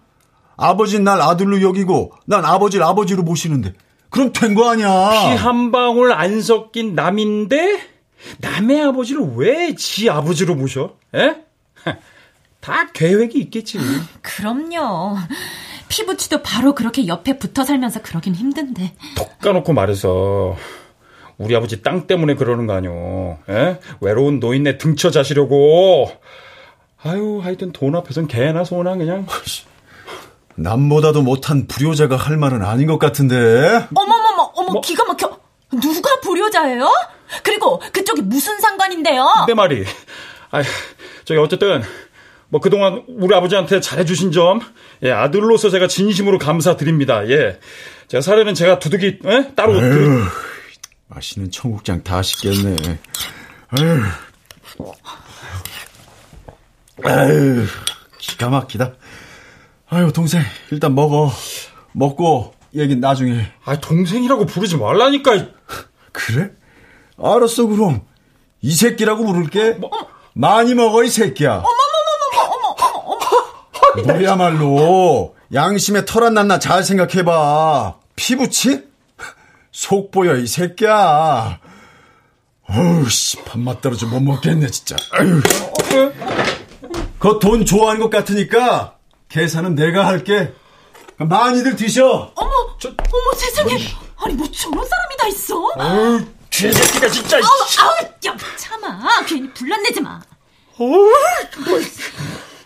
[0.58, 3.74] 아버지는 날 아들로 여기고, 난 아버지를 아버지로 모시는데.
[4.10, 4.88] 그럼 된 거 아니야.
[5.10, 7.80] 피 한 방울 안 섞인 남인데,
[8.40, 10.96] 남의 아버지를 왜 지 아버지로 모셔?
[11.16, 11.36] 에?
[12.60, 13.78] 다 계획이 있겠지.
[14.22, 15.18] 그럼요.
[15.90, 18.96] 피부치도 바로 그렇게 옆에 붙어 살면서 그러긴 힘든데.
[19.16, 20.56] 톡 까놓고 말해서
[21.38, 23.38] 우리 아버지 땅 때문에 그러는 거 아니오.
[23.50, 23.80] 에?
[24.02, 26.12] 외로운 노인네 등쳐 자시려고.
[27.04, 29.28] 아유, 하여튼 돈 앞에선 개나 소나 그냥.
[30.56, 33.88] 남보다도 못한 불효자가 할 말은 아닌 것 같은데.
[33.94, 34.82] 어머머머, 어머, 뭐?
[34.82, 35.38] 기가 막혀.
[35.82, 36.90] 누가 불효자예요?
[37.42, 39.28] 그리고 그쪽이 무슨 상관인데요?
[39.48, 39.84] 내 말이.
[40.54, 40.62] 아,
[41.26, 41.82] 저기 어쨌든
[42.48, 44.62] 뭐 그동안 우리 아버지한테 잘해주신 점,
[45.02, 47.28] 예, 아들로서 제가 진심으로 감사드립니다.
[47.28, 47.60] 예,
[48.08, 49.52] 제가 사례는 제가 두둑이 예?
[49.56, 49.76] 따로.
[49.76, 50.26] 에휴,
[51.08, 53.00] 맛있는 청국장 다 식겠네.
[57.06, 57.66] 에휴,
[58.20, 58.94] 기가 막히다.
[59.90, 61.32] 아유, 동생, 일단 먹어.
[61.94, 63.52] 먹고, 얘기 나중에.
[63.66, 65.48] 아, 동생이라고 부르지 말라니까.
[66.12, 66.52] 그래?
[67.18, 68.02] 알았어, 그럼.
[68.62, 69.72] 이 새끼라고 부를게.
[69.74, 69.90] 뭐,
[70.34, 71.64] 많이 먹어 이 새끼야.
[74.06, 77.96] 너야말로 양심에 털 안 났나 잘 생각해봐.
[78.16, 78.84] 피부치?
[79.72, 81.60] 속 보여 이 새끼야.
[82.70, 84.96] 어우 씨 밥맛 떨어져 못 먹겠네 진짜.
[87.20, 88.96] 그돈 좋아하는 것 같으니까
[89.30, 90.54] 계산은 내가 할게.
[91.18, 92.32] 많이들 드셔.
[92.36, 93.78] 어머, 저, 어머 세상에.
[94.18, 95.56] 아니 뭐 저런 사람이 다 있어?
[95.78, 96.26] 어이.
[96.54, 97.38] 개새끼가 진짜.
[97.38, 97.44] 아우,
[97.88, 97.96] 아우,
[98.28, 99.26] 야 참아.
[99.26, 100.22] 괜히 불난내지 마.
[100.78, 101.10] 어우,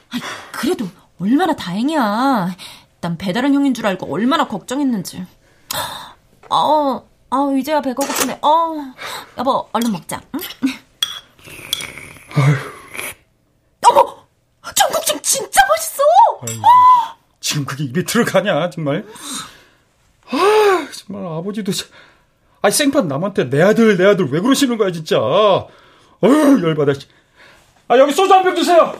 [0.09, 0.21] 아니,
[0.51, 0.87] 그래도
[1.19, 2.55] 얼마나 다행이야.
[2.99, 5.25] 난 배달은 형인 줄 알고 얼마나 걱정했는지.
[6.49, 8.39] 어, 아, 이제야 배가 고프네.
[8.41, 8.93] 어,
[9.37, 10.21] 여보, 얼른 먹자.
[10.35, 10.39] 응?
[13.89, 14.25] 어머,
[14.75, 16.03] 청국장 진짜 맛있어.
[16.41, 16.61] 아유,
[17.39, 19.05] 지금 그게 입에 들어가냐, 정말?
[20.29, 21.87] 아, 정말 아버지도 참.
[22.67, 25.17] 아, 생판 남한테 내 아들, 내 아들 왜 그러시는 거야, 진짜.
[25.21, 26.91] 어휴, 열받아.
[27.87, 28.93] 아, 여기 소주 한 병 주세요.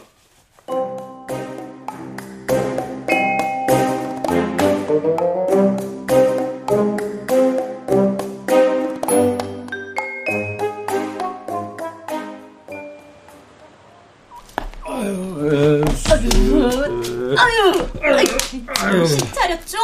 [17.37, 18.25] 아유, 아유,
[19.07, 19.77] 정신 차렸죠?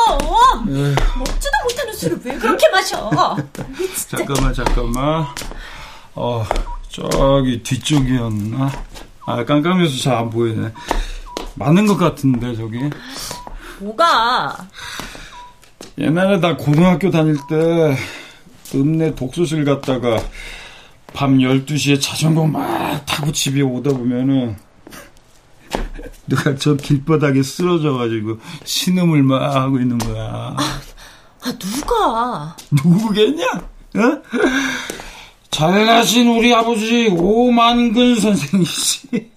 [0.65, 1.33] 먹지도
[1.63, 3.10] 못하는 술을 왜 그렇게 마셔?
[4.10, 5.26] 잠깐만, 잠깐만.
[6.15, 6.45] 어,
[6.89, 8.71] 저기 뒤쪽이었나?
[9.26, 10.71] 아, 깜깜해서 잘 안 보이네.
[11.56, 12.80] 맞는 것 같은데, 저기.
[13.80, 14.67] 뭐가?
[15.97, 17.97] 옛날에 나 고등학교 다닐 때,
[18.76, 20.21] 읍내 독서실 갔다가,
[21.13, 24.56] 밤 12시에 자전거 막 타고 집에 오다 보면은,
[26.28, 30.56] 누가 저 길바닥에 쓰러져가지고 신음을 막 하고 있는 거야.
[30.58, 30.58] 아,
[31.43, 32.56] 아 누가?
[32.71, 33.45] 누구겠냐?
[33.95, 34.21] 어?
[35.51, 39.32] 잘나신 우리 아버지 오만근 선생이시.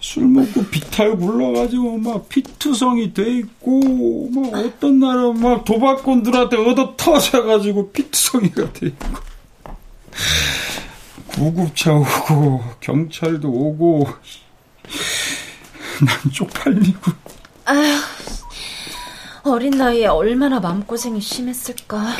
[0.00, 7.92] 술 먹고 비탈 굴러가지고 막 피투성이 돼 있고 막 어떤 날은 막 도박꾼들한테 얻어 터져가지고
[7.92, 9.06] 피투성이가 돼 있고
[11.28, 14.06] 구급차 오고 경찰도 오고
[16.04, 17.12] 난 쪽팔리고
[17.64, 18.00] 아휴
[19.44, 22.14] 어린 나이에 얼마나 마음고생이 심했을까?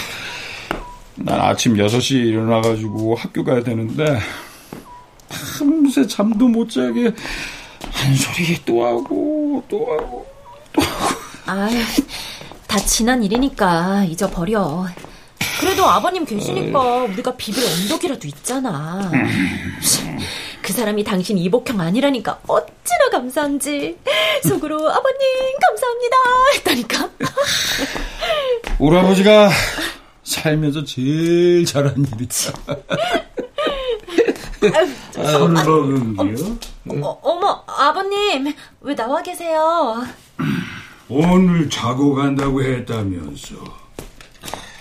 [1.16, 4.18] 난 아침 6시에 일어나가지고 학교 가야 되는데
[5.28, 7.14] 밤새 잠도 못 자게
[7.92, 10.26] 한 소리 또 하고 또 하고
[10.72, 11.22] 또 하고.
[11.46, 11.76] 아휴
[12.66, 14.86] 다 지난 일이니까 잊어버려.
[15.60, 19.12] 그래도 아버님 계시니까 우리가 비빌 언덕이라도 있잖아.
[20.62, 23.98] 그 사람이 당신 이복형 아니라니까 어찌나 감사한지.
[24.44, 25.18] 속으로 아버님
[25.60, 26.16] 감사합니다
[26.54, 27.10] 했다니까.
[28.78, 29.50] 우리 아버지가
[30.22, 32.52] 살면서 제일 잘한 일이지.
[35.12, 36.56] 술 먹은겨?
[37.06, 40.00] 어, 어머, 아버님, 왜 나와 계세요?
[41.08, 43.56] 오늘 자고 간다고 했다면서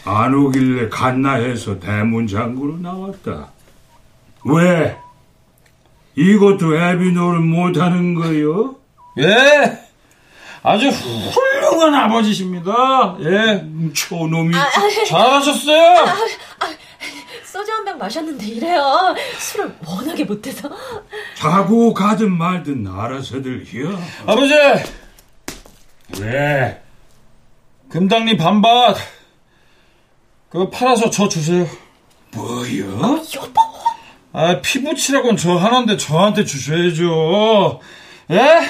[0.06, 3.52] 안 오길래 갔나 해서 대문 장구로 나왔다.
[4.46, 4.98] 왜?
[6.16, 8.76] 이것도 애비노를 못하는 거요?
[9.20, 9.80] 예,
[10.64, 13.18] 아주 훌륭한 아버지십니다.
[13.22, 14.54] 예, 초놈이
[15.08, 16.06] 잘하셨어요.
[17.46, 19.14] 소주 한 병 마셨는데 이래요.
[19.38, 20.70] 술을 워낙에 못해서.
[21.36, 23.90] 자고 가든 말든 알아서들 히어.
[24.26, 24.54] 아버지,
[26.20, 26.82] 왜?
[27.90, 28.96] 금당리 반밭
[30.50, 31.66] 그거 팔아서 저 주세요.
[32.34, 33.22] 뭐요?
[34.34, 37.80] 아, 피부치라고는 저 하나인데 저한테 주셔야죠.
[38.32, 38.62] 예?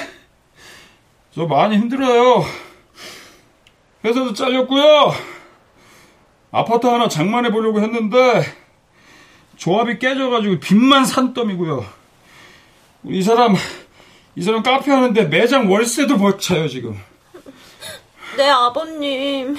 [1.34, 2.44] 저 많이 힘들어요.
[4.04, 5.12] 회사도 잘렸고요.
[6.50, 8.44] 아파트 하나 장만해 보려고 했는데
[9.56, 11.86] 조합이 깨져가지고 빚만 산더미고요.
[13.04, 13.54] 이 사람
[14.34, 17.00] 이 사람 카페 하는데 매장 월세도 못 차요 지금.
[18.36, 19.56] 네, 아버님.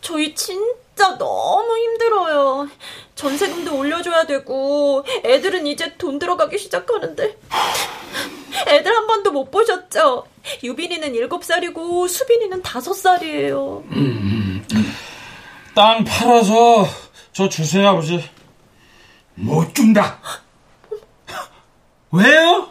[0.00, 2.68] 저희 진짜 너무 힘들어요.
[3.16, 7.38] 전세금도 올려줘야 되고, 애들은 이제 돈 들어가기 시작하는데.
[8.68, 10.26] 애들 한 번도 못 보셨죠?
[10.62, 13.82] 유빈이는 7살이고, 수빈이는 5살이에요.
[15.74, 16.86] 땅 팔아서
[17.32, 18.22] 저 주세요 아버지.
[19.34, 20.20] 못 준다.
[22.12, 22.70] 왜요?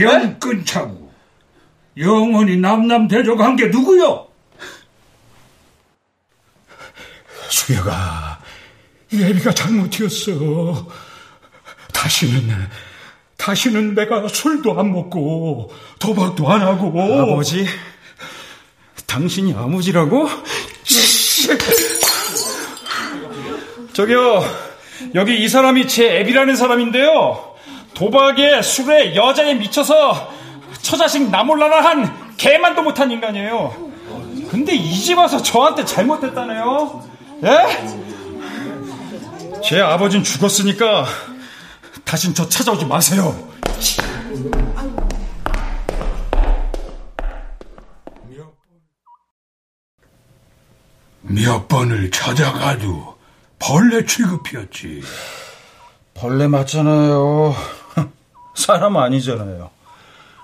[0.00, 1.12] 영 끊자고.
[1.96, 4.28] 영원히 남남 대적한 게 누구요?
[7.48, 8.40] 수혁아,
[9.14, 10.86] 이 애비가 잘못이었어.
[11.92, 12.68] 다시는,
[13.36, 17.00] 다시는 내가 술도 안 먹고, 도박도 안 하고.
[17.00, 17.66] 아버지,
[19.06, 20.28] 당신이 아버지라고?
[23.92, 24.42] 저기요,
[25.14, 27.54] 여기 이 사람이 제 애비라는 사람인데요.
[27.94, 30.32] 도박에 술에 여자에 미쳐서
[30.82, 33.92] 처자식 나몰라라 한 개만도 못한 인간이에요.
[34.50, 37.08] 근데 이제 와서 저한테 잘못했다네요.
[37.44, 38.13] 예?
[39.66, 41.06] 제 아버진 죽었으니까
[42.04, 43.50] 다신 저 찾아오지 마세요.
[51.22, 53.16] 몇 번을 찾아가도
[53.58, 55.02] 벌레 취급이었지.
[56.12, 57.56] 벌레 맞잖아요.
[58.54, 59.70] 사람 아니잖아요.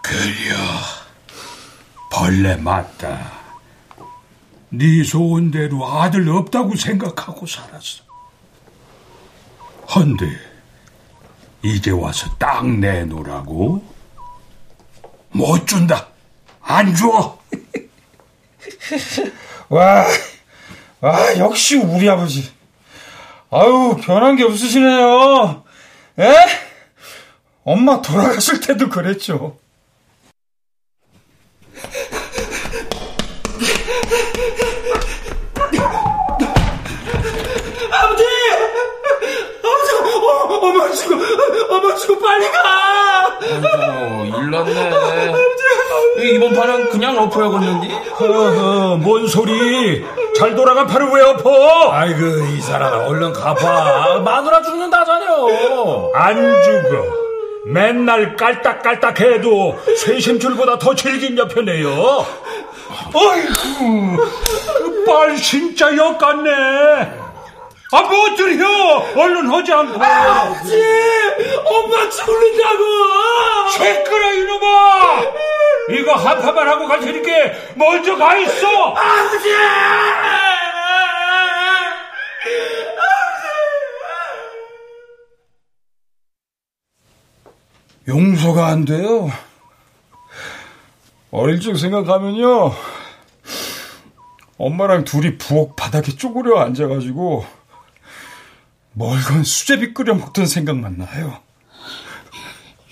[0.02, 0.56] 그려.
[2.10, 3.32] 벌레 맞다.
[4.70, 8.09] 네 소원대로 아들 없다고 생각하고 살았어.
[9.94, 10.26] 헌데
[11.62, 13.82] 이제 와서 땅 내놓으라고?
[15.30, 16.08] 못 준다.
[16.60, 17.38] 안 줘.
[19.68, 20.06] 와,
[21.00, 22.50] 와, 역시 우리 아버지.
[23.50, 25.64] 아유, 변한 게 없으시네요.
[26.18, 26.34] 에?
[27.64, 29.58] 엄마 돌아가실 때도 그랬죠.
[40.30, 41.16] 엄마 죽어!
[41.70, 42.18] 엄마 죽어!
[42.18, 43.38] 빨리 가!
[43.40, 45.34] 아이고, 일났네.
[46.22, 47.94] 이번 판은 그냥 엎어야겠는데?
[48.20, 50.04] 어허, 뭔 소리?
[50.36, 51.90] 잘 돌아간 팔을 왜 엎어?
[51.92, 54.18] 아이고, 이 사람 얼른 갚아.
[54.24, 56.10] 마누라 죽는다잖여.
[56.14, 57.20] 안 죽어.
[57.66, 62.26] 맨날 깔딱깔딱 해도 쇠심줄보다 더 질긴 옆에네요.
[63.12, 64.26] 어이구,
[65.06, 67.29] 빨 진짜 역같네.
[67.92, 68.66] 아, 뭐 들여!
[69.16, 70.00] 얼른 하지 않고.
[70.02, 70.80] 아버지!
[71.64, 72.84] 엄마 죽는다고!
[73.72, 75.22] 시끄러, 이놈아!
[75.90, 77.28] 이거 한 판만 하고 갈 테니까
[77.74, 78.94] 먼저 가 있어!
[78.94, 79.48] 아버지!
[88.08, 89.30] 용서가 안 돼요.
[91.30, 92.72] 어릴 적 생각하면요.
[94.58, 97.44] 엄마랑 둘이 부엌 바닥에 쪼그려 앉아가지고
[98.92, 101.38] 멀건 수제비 끓여 먹던 생각만 나요.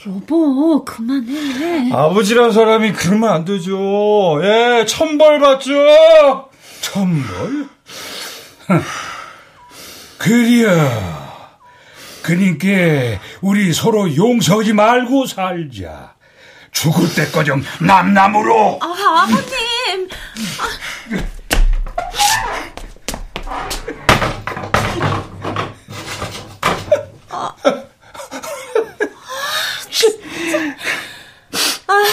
[0.07, 1.93] 여보, 그만해.
[1.93, 4.41] 아버지란 사람이 그러면 안 되죠.
[4.43, 6.49] 예, 천벌 받죠.
[6.81, 7.69] 천벌?
[10.19, 10.69] 그려.
[12.23, 12.67] 그니까
[13.41, 16.15] 우리 서로 용서하지 말고 살자.
[16.73, 18.79] 죽을 때까지 남남으로.
[18.81, 20.09] 아, 아버님.
[27.31, 27.55] 아,
[31.87, 32.05] 아,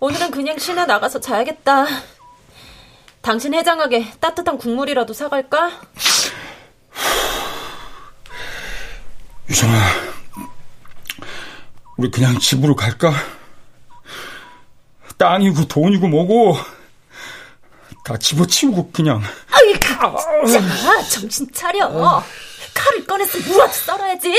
[0.00, 1.86] 오늘은 그냥 쉬나 나가서 자야겠다.
[3.22, 5.80] 당신 해장하게 따뜻한 국물이라도 사갈까?
[9.48, 9.74] 유정아,
[11.96, 13.12] 우리 그냥 집으로 갈까?
[15.18, 16.56] 땅이고 돈이고 뭐고
[18.04, 19.22] 다 집어치우고 그냥.
[19.50, 21.86] 아이, 아, 정신 차려.
[21.88, 22.22] 어.
[22.84, 24.34] 칼을 꺼내서 무엇 썰어야지.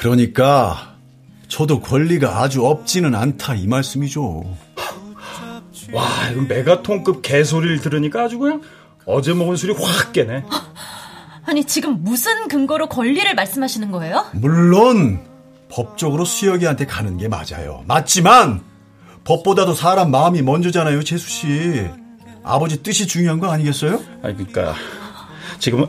[0.00, 0.94] 그러니까
[1.48, 4.56] 저도 권리가 아주 없지는 않다 이 말씀이죠.
[5.92, 8.62] 와, 이거 메가톤급 개소리를 들으니까 아주 그냥
[9.04, 10.44] 어제 먹은 술이 확 깨네.
[11.44, 14.24] 아니, 지금 무슨 근거로 권리를 말씀하시는 거예요?
[14.32, 15.20] 물론
[15.68, 17.84] 법적으로 수혁이한테 가는 게 맞아요.
[17.86, 18.62] 맞지만
[19.24, 21.86] 법보다도 사람 마음이 먼저잖아요, 재수 씨.
[22.42, 24.02] 아버지 뜻이 중요한 거 아니겠어요?
[24.22, 24.74] 아니 그러니까
[25.58, 25.84] 지금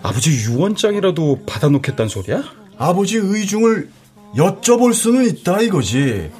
[0.00, 2.65] 아버지 유언장이라도 받아놓겠다는 소리야?
[2.78, 3.90] 아버지 의중을
[4.36, 6.30] 여쭤볼 수는 있다 이거지.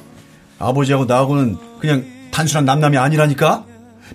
[0.59, 3.65] 아버지하고 나하고는 그냥 단순한 남남이 아니라니까.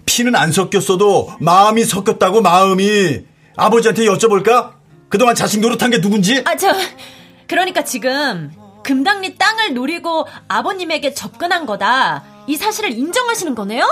[0.07, 3.25] 피는 안 섞였어도 마음이 섞였다고 마음이.
[3.57, 4.73] 아버지한테 여쭤볼까?
[5.09, 6.43] 그동안 자식 노릇한 게 누군지?
[6.47, 6.73] 아, 저,
[7.47, 8.51] 그러니까 지금
[8.83, 12.25] 금당리 땅을 노리고 아버님에게 접근한 거다.
[12.47, 13.87] 이 사실을 인정하시는 거네요?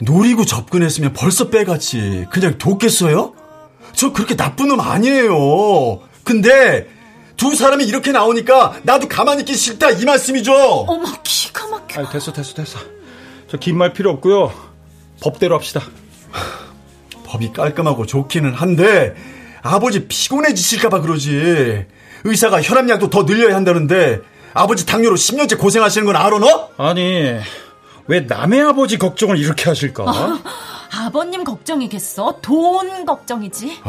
[0.00, 2.26] 노리고 접근했으면 벌써 빼갔지.
[2.30, 3.34] 그냥 뒀겠어요?
[3.96, 6.00] 저 그렇게 나쁜 놈 아니에요.
[6.22, 6.88] 근데
[7.36, 10.52] 두 사람이 이렇게 나오니까 나도 가만히 있기 싫다 이 말씀이죠.
[10.54, 12.00] 어머, 기가 막혀.
[12.00, 12.78] 아니 됐어 됐어 됐어.
[13.48, 14.52] 저 긴 말 필요 없고요.
[15.22, 15.80] 법대로 합시다.
[17.24, 19.14] 법이 깔끔하고 좋기는 한데
[19.62, 21.84] 아버지 피곤해지실까봐 그러지.
[22.24, 24.20] 의사가 혈압약도 더 늘려야 한다는데
[24.52, 26.70] 아버지 당뇨로 10년째 고생하시는 건 알아 너?
[26.78, 27.34] 아니
[28.08, 30.04] 왜 남의 아버지 걱정을 이렇게 하실까?
[30.06, 30.38] 아,
[30.98, 32.38] 아버님 걱정이겠어?
[32.42, 33.82] 돈 걱정이지.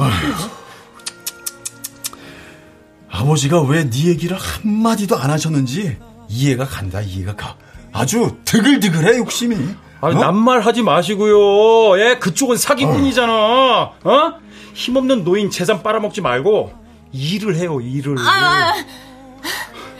[3.09, 7.55] 아버지가 왜 네 얘기를 한마디도 안 하셨는지 이해가 간다 이해가 가.
[7.93, 9.55] 아주 드글드글해 욕심이.
[10.01, 10.19] 아니 어?
[10.19, 11.99] 남말 하지 마시고요.
[11.99, 13.33] 예, 그쪽은 사기꾼이잖아.
[13.33, 14.33] 어?
[14.73, 16.71] 힘없는 노인 재산 빨아먹지 말고
[17.13, 18.15] 일을 해요 일을.
[18.19, 18.73] 아,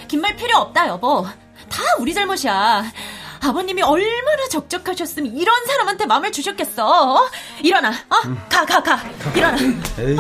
[0.08, 1.26] 긴말 필요 없다, 여보.
[1.70, 2.84] 다 우리 잘못이야.
[3.42, 6.88] 아버님이 얼마나 적적하셨으면 이런 사람한테 마음을 주셨겠어.
[6.88, 7.30] 어?
[7.64, 8.16] 일어나, 어?
[8.50, 9.00] 가, 가, 가.
[9.36, 9.58] 일어나.
[10.00, 10.16] 에이,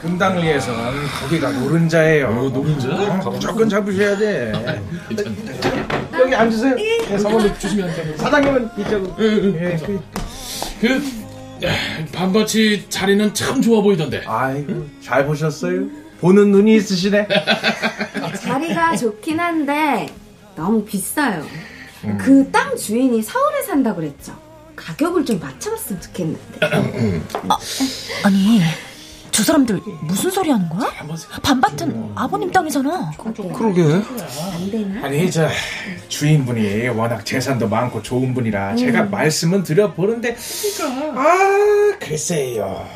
[0.00, 2.30] 금당리에서는 거기가 노른자예요.
[2.50, 2.88] 노른자?
[3.30, 4.52] 무조건 잡으셔야 돼.
[6.18, 6.74] 여기 앉으세요.
[6.74, 8.16] 네, 사모님 주시면 돼요.
[8.16, 9.14] 사장님은 이쪽으로.
[9.20, 10.00] 예, 그,
[10.80, 11.02] 그
[12.12, 14.22] 반바치 자리는 참 좋아 보이던데.
[14.26, 15.86] 아이고, 잘 보셨어요?
[16.20, 17.28] 보는 눈이 있으시네.
[18.42, 20.08] 자리가 좋긴 한데
[20.56, 21.44] 너무 비싸요.
[22.18, 24.34] 그땅 주인이 서울에 산다 그랬죠.
[24.74, 26.60] 가격을 좀 맞춰봤으면 좋겠는데.
[28.24, 28.60] 아니,
[29.30, 30.90] 두 사람들 무슨 소리 하는 거야?
[31.42, 33.12] 반밭은 아버님 땅이잖아.
[33.54, 33.82] 그러게.
[33.82, 35.04] 안 되나?
[35.06, 35.48] 아니, 저
[36.08, 40.36] 주인분이 워낙 재산도 많고 좋은 분이라 제가 말씀은 드려보는데
[41.16, 42.86] 아, 글쎄요.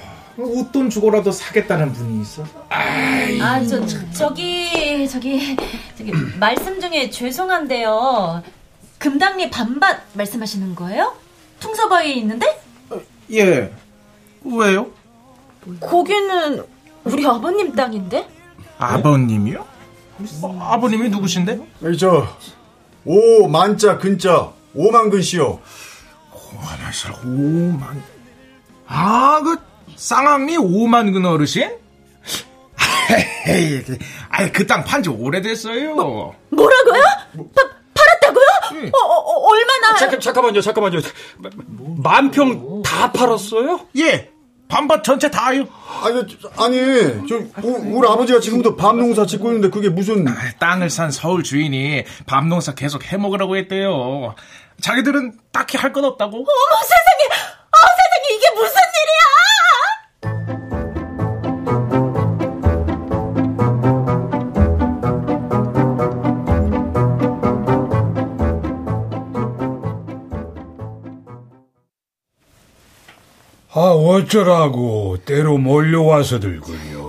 [0.43, 2.45] 웃돈 주고라도 사겠다는 분이 있어.
[2.69, 5.57] 아, 저, 저, 저 기, 저기,
[5.97, 8.43] 저기, 말씀 중에 죄송한데요.
[8.99, 11.15] 금당리 반밭 말씀하시는 거예요?
[11.61, 12.61] 통서바위에 있는데?
[13.33, 13.73] 예.
[14.45, 14.89] 왜요?
[15.81, 16.65] 거기는
[17.05, 18.29] 우리 아버님 땅인데?
[18.79, 19.67] 아버님이요?
[20.43, 21.61] 어, 아버님이 누구신데?
[21.83, 22.27] 여기 저
[23.05, 25.61] 오, 만자, 근자, 오만근 씨요.
[26.33, 28.03] 오만하실 오만.
[28.87, 29.57] 아, 그
[30.01, 31.77] 쌍왕리 오만근 어르신?
[34.31, 35.95] 아이, 그 땅 판 지 오래됐어요.
[35.95, 37.03] 뭐라고요?
[37.55, 37.63] 파,
[37.95, 38.91] 팔았다고요?
[38.95, 39.97] 어, 어, 어, 얼마나?
[39.97, 41.01] 잠깐 잠깐만요 잠깐만요.
[42.03, 43.89] 만평 다 팔았어요?
[43.99, 44.31] 예,
[44.69, 45.65] 반밭 전체 다요.
[46.03, 46.21] 아니,
[46.57, 50.27] 아니, 저, 우, 우리 아버지가 지금도 밤농사 짓고 있는데 그게 무슨.
[50.29, 54.35] 아, 땅을 산 서울 주인이 밤농사 계속 해먹으라고 했대요.
[54.81, 56.37] 자기들은 딱히 할 건 없다고.
[56.39, 57.43] 어머 세상에!
[57.45, 59.50] 어 세상에 이게 무슨 일이야!
[73.73, 77.09] 아, 어쩌라고 때로 몰려와서 들군요.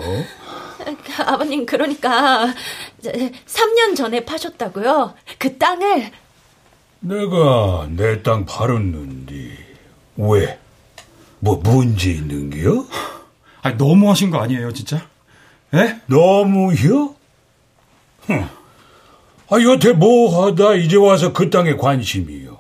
[1.03, 2.53] 그, 아버님 그러니까
[3.03, 5.13] 3년 전에 파셨다고요?
[5.39, 6.11] 그 땅을
[6.99, 9.33] 내가 내 땅 팔았는데
[10.17, 10.59] 왜?
[11.39, 12.85] 뭐 문제 있는 게요?
[13.63, 15.07] 아니 너무하신 거 아니에요, 진짜?
[15.73, 15.99] 예?
[16.05, 17.15] 너무요?
[18.27, 18.47] 흠.
[19.49, 22.50] 아 여태 뭐하다 이제 와서 그 땅에 관심이요.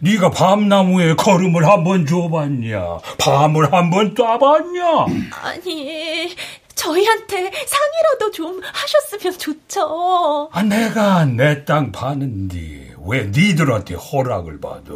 [0.00, 2.98] 네가 밤나무에 걸음을 한번 줘봤냐?
[3.18, 5.32] 밤을 한번 쏴봤냐?
[5.42, 6.34] 아니,
[6.74, 10.48] 저희한테 상이라도 좀 하셨으면 좋죠.
[10.52, 14.90] 아, 내가 내 땅 파는데 왜 니들한테 허락을 받아?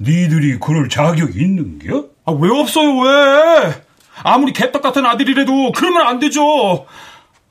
[0.00, 2.06] 니들이 그럴 자격 있는겨?
[2.24, 3.82] 아, 왜 없어요, 왜?
[4.22, 6.86] 아무리 개떡 같은 아들이라도 그러면 안 되죠.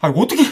[0.02, 0.44] 아, 어떻게,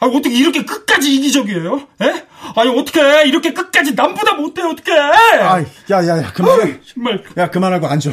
[0.00, 1.86] 아, 어떻게 이렇게 끝까지 이기적이에요?
[2.02, 2.26] 예?
[2.56, 4.92] 아니, 어떻게 이렇게 끝까지 남보다 못해, 어떻게?
[4.92, 6.58] 아, 야, 야, 야, 그만.
[6.60, 7.22] 아유, 정말.
[7.36, 8.10] 야, 그만하고 앉아.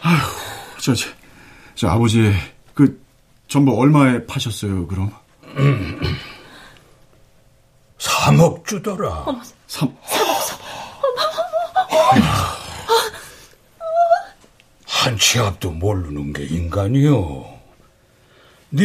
[0.00, 0.18] 아휴,
[0.80, 1.08] 저, 저,
[1.74, 2.32] 저 아버지,
[2.72, 3.04] 그,
[3.48, 5.12] 전부 얼마에 파셨어요, 그럼?
[7.98, 9.26] 3억 주더라.
[9.66, 9.94] 삼,
[14.86, 17.55] 한치 앞도 모르는 게 인간이요.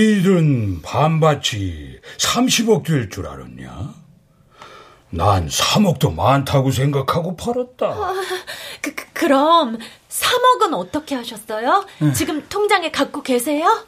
[0.02, 3.94] 니들은 반밭이 30억 될 줄 알았냐?
[5.10, 8.14] 난 3억도 많다고 생각하고 팔았다.
[8.82, 9.78] 그, 그, 그 럼
[10.10, 11.86] 3억은 어떻게 하셨어요?
[12.16, 13.86] 지금 통장에 갖고 계세요?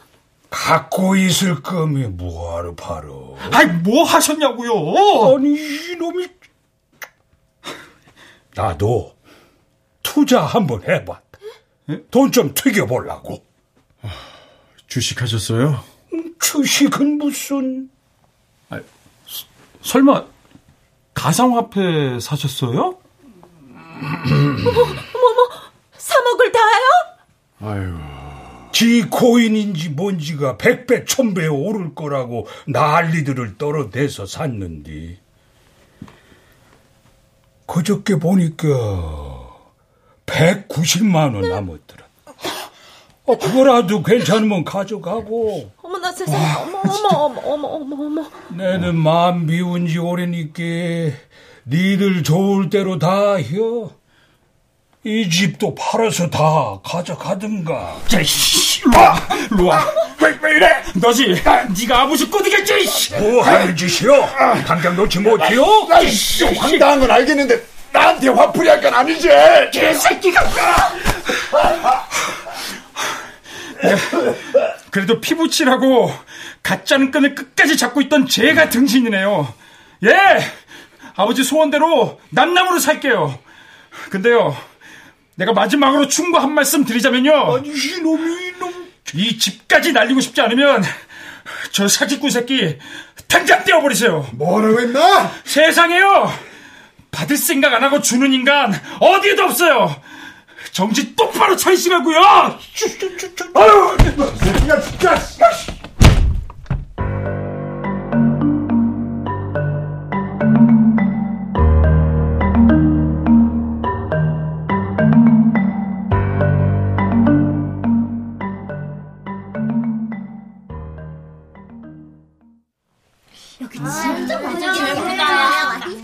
[0.50, 3.34] 갖고 있을 거면 뭐하러 팔어?
[3.52, 4.70] 아이, 뭐 하셨냐고요?
[5.34, 5.54] 아니
[5.90, 6.28] 이놈이
[8.54, 9.16] 나도
[10.02, 11.22] 투자 한번 해봤다.
[12.10, 13.42] 돈 좀 튀겨보려고.
[14.86, 15.82] 주식하셨어요?
[16.44, 17.88] 주식은 무슨
[19.82, 20.24] 설마,
[21.14, 22.98] 가상화폐 사셨어요?
[25.98, 27.70] 3억을 다요?
[27.70, 27.96] 아유,
[28.72, 35.18] 지 코인인지 뭔지가 백배 천배 오를 거라고 난리들을 떨어대서 샀는데
[37.66, 38.68] 그저께 보니까
[40.26, 42.04] 190만 원 남았더라.
[43.26, 48.30] 어, 그거라도 괜찮으면 가져가고 어머나 세상에, 어머, 어머, 어머, 어머, 어머, 어머.
[48.50, 50.62] 내는 마음 비운 지 오래니까
[51.66, 53.90] 니들 좋을 대로 다 혀.
[55.06, 57.96] 이 집도 팔아서 다 가져가든가.
[58.14, 58.80] 야, 씨,
[59.50, 59.86] 일로 와.
[60.22, 60.82] 왜, 왜 이래?
[60.94, 61.28] 너지?
[61.78, 62.86] 네가 아버지 꼬드겠지?
[62.86, 63.14] 씨.
[63.16, 64.12] 뭐 하는 짓이요?
[64.66, 65.62] 당장 놓지 못해요?
[66.58, 67.62] 황당한 건 알겠는데,
[67.92, 69.28] 나한테 화풀이 할 건 아니지?
[69.72, 70.40] 개새끼가!
[74.90, 76.12] 그래도 피부칠하고
[76.62, 79.52] 가짜는 끈을 끝까지 잡고 있던 제가 등신이네요.
[80.04, 80.14] 예!
[81.16, 83.38] 아버지 소원대로 남남으로 살게요.
[84.10, 84.56] 근데요,
[85.36, 87.56] 내가 마지막으로 충고 한 말씀 드리자면요.
[87.56, 88.88] 아니 이놈이 이놈.
[89.14, 90.82] 이 집까지 날리고 싶지 않으면
[91.72, 92.78] 저 사기꾼 새끼
[93.28, 94.28] 당장 떼어버리세요.
[94.32, 95.30] 뭐라고 했나?
[95.44, 96.32] 세상에요!
[97.10, 99.94] 받을 생각 안 하고 주는 인간 어디에도 없어요!
[100.74, 102.18] 정신 똑바로 차리시라고요!
[102.18, 103.96] 아유,
[104.42, 105.16] 새끼가 진짜.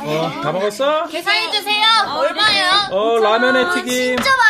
[0.02, 1.06] 어, 다 먹었어?
[1.08, 1.84] 계산해주세요.
[2.16, 2.70] 얼마예요?
[2.90, 4.16] 어, 라면에 튀김.
[4.16, 4.49] 진짜 맛있어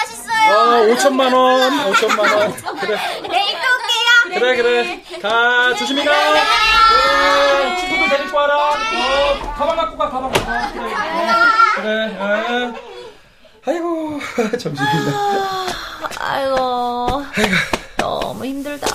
[0.50, 0.54] 요.
[0.54, 1.92] 어, 5천만 원.
[1.92, 2.52] 5천만 원.
[2.80, 2.96] 그래.
[3.28, 4.40] 내일 또 올게요.
[4.40, 5.02] 그래, 그래.
[5.20, 6.10] 가, 조심히 가.
[6.12, 8.70] 그래, 친구들 데리고 와라.
[8.70, 10.72] 어, 가방 갖고 가, 가방 갖고 가.
[10.72, 10.94] 그래,
[11.76, 12.16] 그래.
[12.18, 12.74] 어.
[13.66, 14.20] 아이고,
[14.58, 15.12] 점심이다.
[16.18, 17.22] 아이고,
[17.98, 18.88] 너무 힘들다.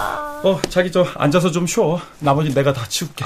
[0.44, 2.00] 어, 자기 저 앉아서 좀 쉬어.
[2.20, 3.26] 나머지 내가 다 치울게.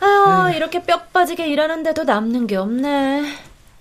[0.00, 3.22] 아유, 이렇게 뼈 빠지게 일하는데도 남는 게 없네.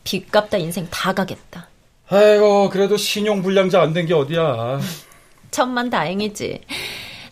[0.04, 1.68] 빚 갚다 인생 다 가겠다.
[2.10, 4.80] 아이고, 그래도 신용 불량자 안 된 게 어디야.
[5.52, 6.62] 천만 다행이지.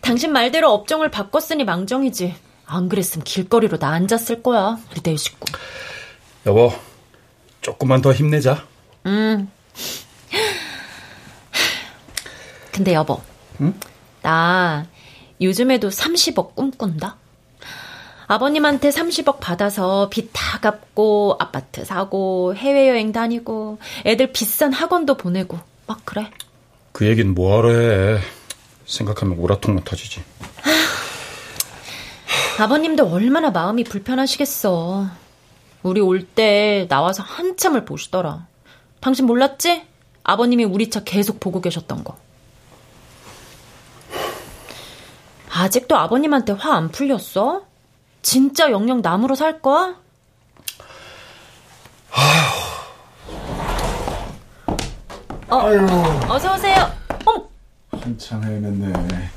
[0.00, 2.34] 당신 말대로 업종을 바꿨으니 망정이지.
[2.66, 4.78] 안 그랬으면 길거리로 나 앉았을 거야.
[4.90, 5.46] 우리 내 식구.
[6.46, 6.72] 여보,
[7.60, 8.64] 조금만 더 힘내자.
[9.06, 9.50] 음.
[12.72, 13.20] 근데 여보.
[14.22, 14.86] 나
[15.40, 17.16] 요즘에도 30억 꿈꾼다.
[18.36, 26.00] 아버님한테 30억 받아서 빚 다 갚고 아파트 사고 해외여행 다니고 애들 비싼 학원도 보내고 막
[26.06, 26.30] 그래.
[26.92, 28.18] 그 얘긴 뭐하러 해.
[28.86, 30.22] 생각하면 오라통만 터지지.
[32.58, 35.06] 아버님도 얼마나 마음이 불편하시겠어.
[35.82, 38.46] 우리 올 때 나와서 한참을 보시더라.
[39.00, 39.82] 당신 몰랐지?
[40.24, 42.16] 아버님이 우리 차 계속 보고 계셨던 거.
[45.50, 47.62] 아직도 아버님한테 화 안 풀렸어?
[48.22, 49.96] 진짜 영영 나무로 살 거야?
[55.48, 55.56] 어,
[56.28, 56.90] 어서 오세요.
[57.26, 57.46] 어머,
[57.90, 59.28] 한참 헤맸네.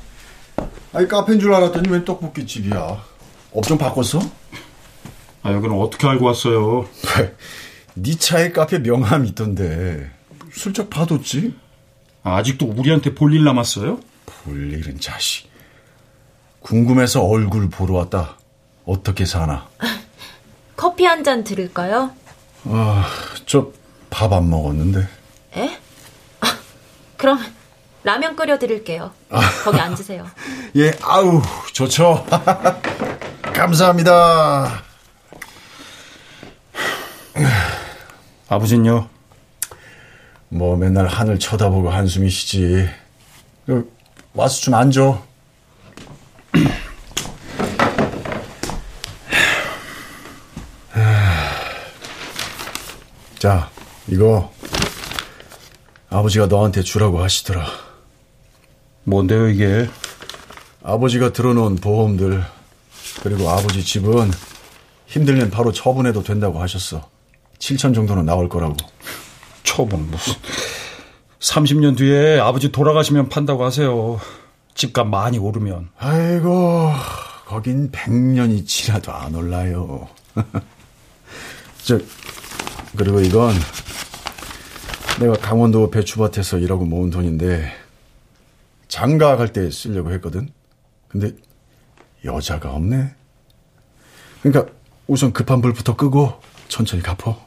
[0.94, 3.02] 아니 카페인 줄 알았더니 웬 떡볶이 집이야.
[3.52, 4.20] 업종 바꿨어?
[5.42, 6.88] 아, 여기는 어떻게 알고 왔어요?
[7.94, 10.10] 네 차에 카페 명함이 있던데
[10.52, 11.54] 슬쩍 봐뒀지?
[12.22, 14.00] 아, 아직도 우리한테 볼 일 남았어요?
[14.26, 15.50] 볼 일은 자식.
[16.60, 18.38] 궁금해서 얼굴 보러 왔다.
[18.86, 19.68] 어떻게 사나?
[20.76, 22.10] 커피 한 잔 드릴까요?
[22.64, 23.04] 아,
[23.46, 23.72] 저
[24.10, 25.06] 밥 안 먹었는데.
[25.56, 25.78] 에?
[26.40, 26.46] 아,
[27.16, 27.38] 그럼
[28.04, 29.10] 라면 끓여 드릴게요.
[29.64, 30.26] 거기 앉으세요.
[30.76, 32.24] 예, 아우, 좋죠.
[33.52, 34.82] 감사합니다.
[38.48, 39.08] 아버진요?
[40.48, 42.88] 뭐 맨날 하늘 쳐다보고 한숨이 쉬지.
[43.66, 43.92] 그,
[44.34, 45.20] 와서 좀 앉아.
[53.38, 53.70] 자,
[54.08, 54.52] 이거
[56.08, 57.66] 아버지가 너한테 주라고 하시더라.
[59.04, 59.88] 뭔데요, 이게?
[60.82, 62.44] 아버지가 들어놓은 보험들
[63.22, 64.30] 그리고 아버지 집은
[65.06, 67.08] 힘들면 바로 처분해도 된다고 하셨어.
[67.58, 68.76] 7천 정도는 나올 거라고.
[69.62, 70.34] 처분 무슨
[71.40, 74.18] 30년 뒤에 아버지 돌아가시면 판다고 하세요.
[74.74, 75.90] 집값 많이 오르면.
[75.98, 76.92] 아이고,
[77.46, 80.08] 거긴 100년이 지나도 안 올라요.
[81.84, 81.98] 저,
[82.96, 83.54] 그리고 이건
[85.20, 87.72] 내가 강원도 배추밭에서 일하고 모은 돈인데
[88.88, 90.48] 장가 갈 때 쓰려고 했거든.
[91.08, 91.32] 근데
[92.24, 93.14] 여자가 없네.
[94.42, 94.72] 그러니까
[95.06, 96.34] 우선 급한 불부터 끄고
[96.68, 97.44] 천천히 갚어.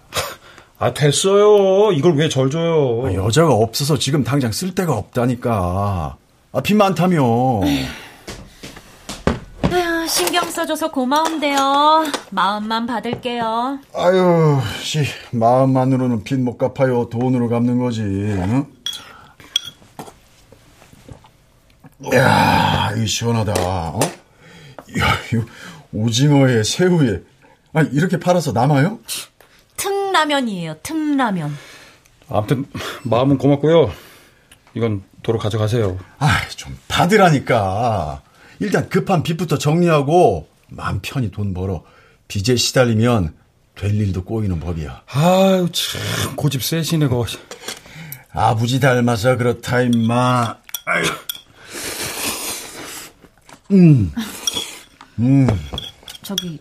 [0.80, 1.92] 아, 됐어요.
[1.92, 3.06] 이걸 왜 절 줘요?
[3.06, 6.18] 아, 여자가 없어서 지금 당장 쓸 데가 없다니까.
[6.52, 7.22] 아, 빚 많다며.
[7.64, 7.86] 아휴,
[10.20, 12.04] 신경 써줘서 고마운데요.
[12.32, 13.80] 마음만 받을게요.
[13.96, 17.08] 아유, 씨, 마음만으로는 빚 못 갚아요.
[17.10, 18.02] 돈으로 갚는 거지.
[18.02, 18.66] 응?
[22.14, 23.54] 야, 이 시원하다.
[23.62, 24.00] 어?
[25.00, 25.42] 야, 이
[25.94, 27.22] 오징어에 새우에.
[27.74, 29.00] 아, 이렇게 팔아서 남아요?
[29.78, 31.56] 틈라면이에요, 틈라면.
[32.30, 32.66] 아무튼
[33.04, 33.92] 마음은 고맙고요.
[34.76, 35.98] 이건 도로 가져가세요.
[36.20, 38.22] 아, 좀 받으라니까.
[38.60, 41.84] 일단 급한 빚부터 정리하고 마음 편히 돈 벌어.
[42.28, 43.34] 빚에 시달리면
[43.76, 45.04] 될 일도 꼬이는 법이야.
[45.08, 47.26] 아유, 참 고집 세시네, 거.
[48.32, 50.58] 아버지 닮아서 그렇다 임마.
[50.86, 51.04] 아유.
[53.72, 54.12] 음.
[55.20, 55.48] 음.
[56.22, 56.60] 저기,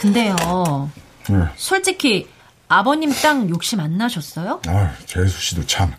[0.00, 0.90] 근데요.
[1.28, 1.36] 네.
[1.56, 2.28] 솔직히
[2.68, 4.62] 아버님 땅 욕심 안 나셨어요?
[4.68, 5.92] 아, 재수 씨도 참.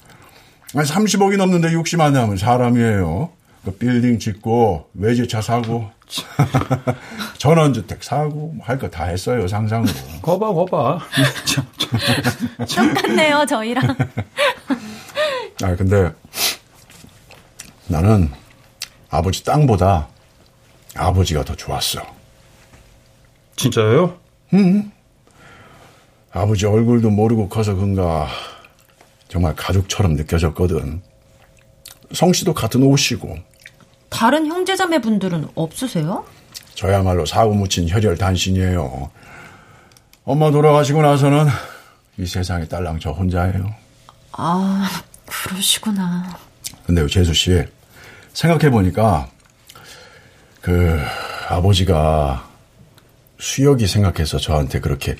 [0.74, 3.32] 아니, 30억이 넘는데 욕심 안 나면 사람이에요.
[3.64, 5.90] 그 빌딩 짓고 외제차 사고
[7.38, 9.94] 전원주택 사고 뭐할거 다 했어요 상상으로.
[10.22, 11.00] 거봐, 거봐.
[12.76, 13.96] 똑같네요, 저희랑.
[15.64, 16.12] 아 근데
[17.88, 18.32] 나는
[19.10, 20.08] 아버지 땅보다
[20.96, 22.02] 아버지가 더 좋았어.
[23.56, 24.18] 진짜요?
[24.54, 24.92] 응.
[26.32, 28.28] 아버지 얼굴도 모르고 커서 그런가
[29.28, 31.02] 정말 가족처럼 느껴졌거든.
[32.14, 33.38] 성씨도 같은 옷이고
[34.12, 36.24] 다른 형제자매 분들은 없으세요?
[36.76, 39.10] 저야말로 사고 묻힌 혈혈 단신이에요.
[40.26, 41.48] 엄마 돌아가시고 나서는
[42.18, 43.74] 이 세상에 딸랑 저 혼자예요.
[44.34, 44.88] 아,
[45.26, 46.38] 그러시구나.
[46.86, 47.64] 근데 재수 씨
[48.34, 49.30] 생각해 보니까
[50.62, 51.00] 그
[51.50, 52.48] 아버지가
[53.40, 55.16] 수혁이 생각해서 저한테 그렇게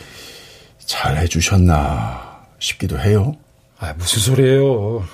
[0.86, 3.36] 잘 해주셨나 싶기도 해요.
[3.80, 5.08] 아, 무슨 소리예요.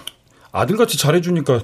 [0.52, 1.62] 아들같이 잘해주니까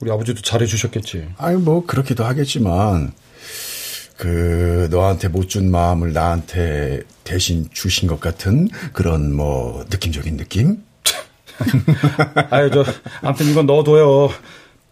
[0.00, 1.28] 우리 아버지도 잘해주셨겠지.
[1.38, 3.12] 아니 뭐 그렇기도 하겠지만
[4.16, 10.78] 그 너한테 못 준 마음을 나한테 대신 주신 것 같은 그런 뭐 느낌적인 느낌?
[12.50, 12.84] 아유, 저,
[13.22, 14.30] 아무튼 이건 넣어둬요.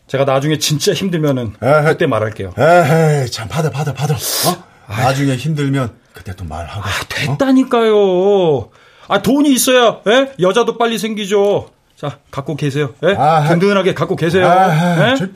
[0.06, 1.54] 제가 나중에 진짜 힘들면은
[1.86, 2.52] 그때 말할게요.
[2.59, 4.14] 에헤이, 참 받아 받아 받아.
[4.14, 4.64] 어?
[4.88, 6.80] 나중에 힘들면 그때 또 말하고.
[6.80, 6.92] 어?
[7.09, 8.70] 됐다니까요.
[9.09, 10.32] 아, 돈이 있어야, 예?
[10.40, 11.70] 여자도 빨리 생기죠.
[11.99, 12.94] 자, 갖고 계세요.
[13.03, 13.14] 예?
[13.16, 13.49] 아하.
[13.49, 14.46] 든든하게 갖고 계세요.
[14.46, 15.16] 아하, 예?
[15.16, 15.26] 저-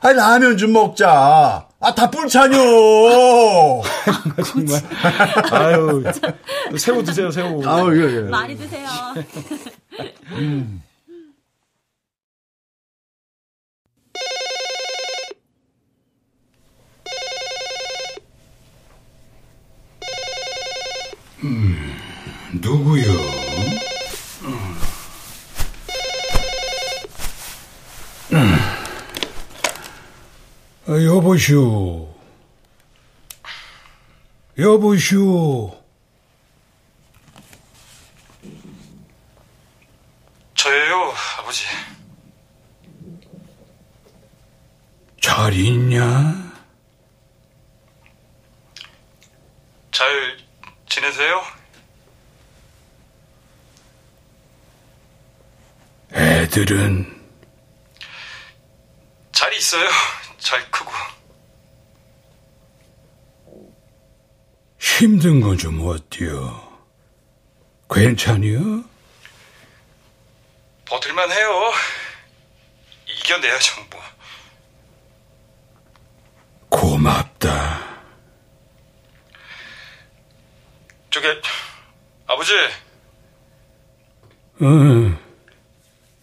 [0.00, 1.66] 아 라면 좀 먹자.
[1.80, 2.56] 아 다 뿔차뇨.
[4.46, 4.80] 정말.
[5.52, 6.02] 아유,
[6.78, 7.62] 새우 드세요, 새우.
[7.66, 8.20] 아우 예, 예.
[8.22, 8.88] 많이 드세요.
[22.52, 23.45] 누구요?
[30.88, 32.14] 아, 여보시오.
[34.56, 35.82] 여보시오.
[40.54, 41.64] 저예요, 아버지.
[45.20, 46.52] 잘 있냐?
[49.90, 50.38] 잘
[50.88, 51.42] 지내세요?
[56.12, 57.26] 애들은
[59.32, 59.88] 잘 있어요.
[60.46, 60.92] 잘 크고.
[64.78, 66.62] 힘든 건 좀 어때요?
[67.90, 68.84] 괜찮이요?
[70.84, 71.72] 버틸만 해요.
[73.08, 74.00] 이겨내야죠, 뭐.
[76.68, 77.96] 고맙다.
[81.10, 81.26] 저기,
[82.28, 82.52] 아버지,
[84.62, 85.18] 응,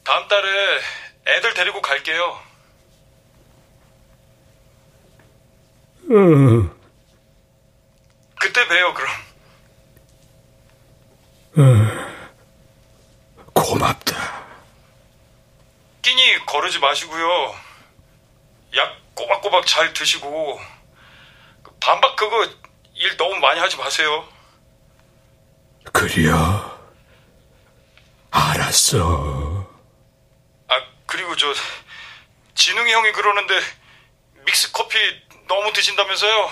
[0.06, 0.82] 다음 달에
[1.28, 2.53] 애들 데리고 갈게요.
[6.12, 6.70] 응,
[8.40, 9.12] 그때 봬요, 그럼.
[13.54, 14.44] 고맙다.
[16.02, 17.56] 끼니 거르지 마시고요.
[18.76, 20.60] 약 꼬박꼬박 잘 드시고,
[21.64, 22.48] 그 반박 그거
[22.96, 24.28] 일 너무 많이 하지 마세요.
[25.92, 26.80] 그래요.
[28.32, 29.68] 알았어.
[30.68, 31.54] 아, 그리고 저,
[32.56, 33.60] 진웅이 형이 그러는데,
[34.46, 34.98] 믹스 커피
[35.54, 36.52] 너무 드신다면서요?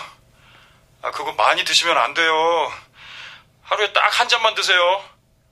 [1.02, 2.72] 아, 그거 많이 드시면 안 돼요.
[3.64, 5.04] 하루에 딱 한 잔만 드세요.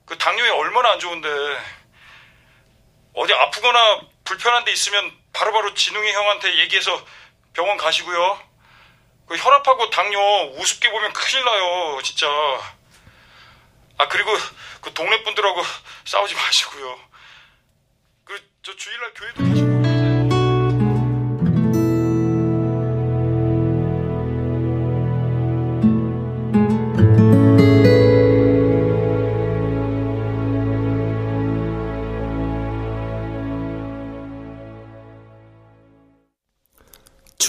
[0.06, 1.28] 그 당뇨에 얼마나 안 좋은데.
[3.14, 7.04] 어디 아프거나 불편한 데 있으면 바로바로 진웅이 형한테 얘기해서
[7.52, 8.40] 병원 가시고요.
[9.26, 10.20] 그 혈압하고 당뇨
[10.54, 12.28] 우습게 보면 큰일 나요, 진짜.
[13.98, 14.30] 아, 그리고
[14.80, 15.60] 그 동네 분들하고
[16.04, 17.00] 싸우지 마시고요.
[18.24, 19.79] 그, 저 주일날 교회도 가시고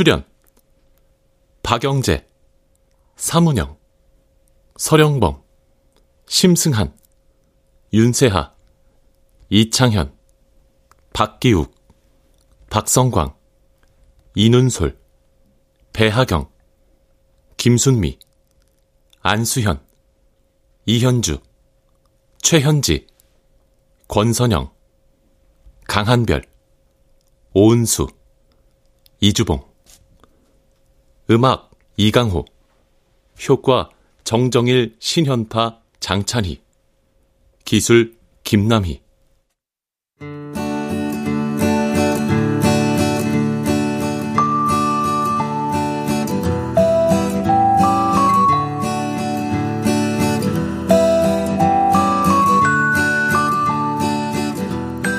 [0.01, 0.25] 출연.
[1.61, 2.27] 박영재,
[3.17, 3.77] 사문영,
[4.77, 5.43] 서령범,
[6.25, 6.97] 심승한,
[7.93, 8.55] 윤세하,
[9.51, 10.17] 이창현,
[11.13, 11.75] 박기욱,
[12.71, 13.35] 박성광,
[14.33, 14.99] 이눈솔,
[15.93, 16.49] 배하경,
[17.57, 18.17] 김순미,
[19.19, 19.85] 안수현,
[20.87, 21.43] 이현주,
[22.39, 23.05] 최현지,
[24.07, 24.73] 권선영,
[25.87, 26.41] 강한별,
[27.53, 28.07] 오은수,
[29.19, 29.70] 이주봉
[31.29, 32.45] 음악 이강호.
[33.47, 33.89] 효과
[34.23, 36.61] 정정일 신현파 장찬희.
[37.63, 39.01] 기술 김남희.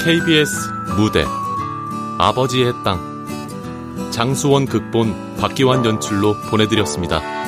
[0.05, 0.51] KBS
[0.97, 1.25] 무대.
[2.19, 3.12] 아버지의 땅
[4.13, 7.41] 장수원 극본 박기환 연출로 보내드렸습니다.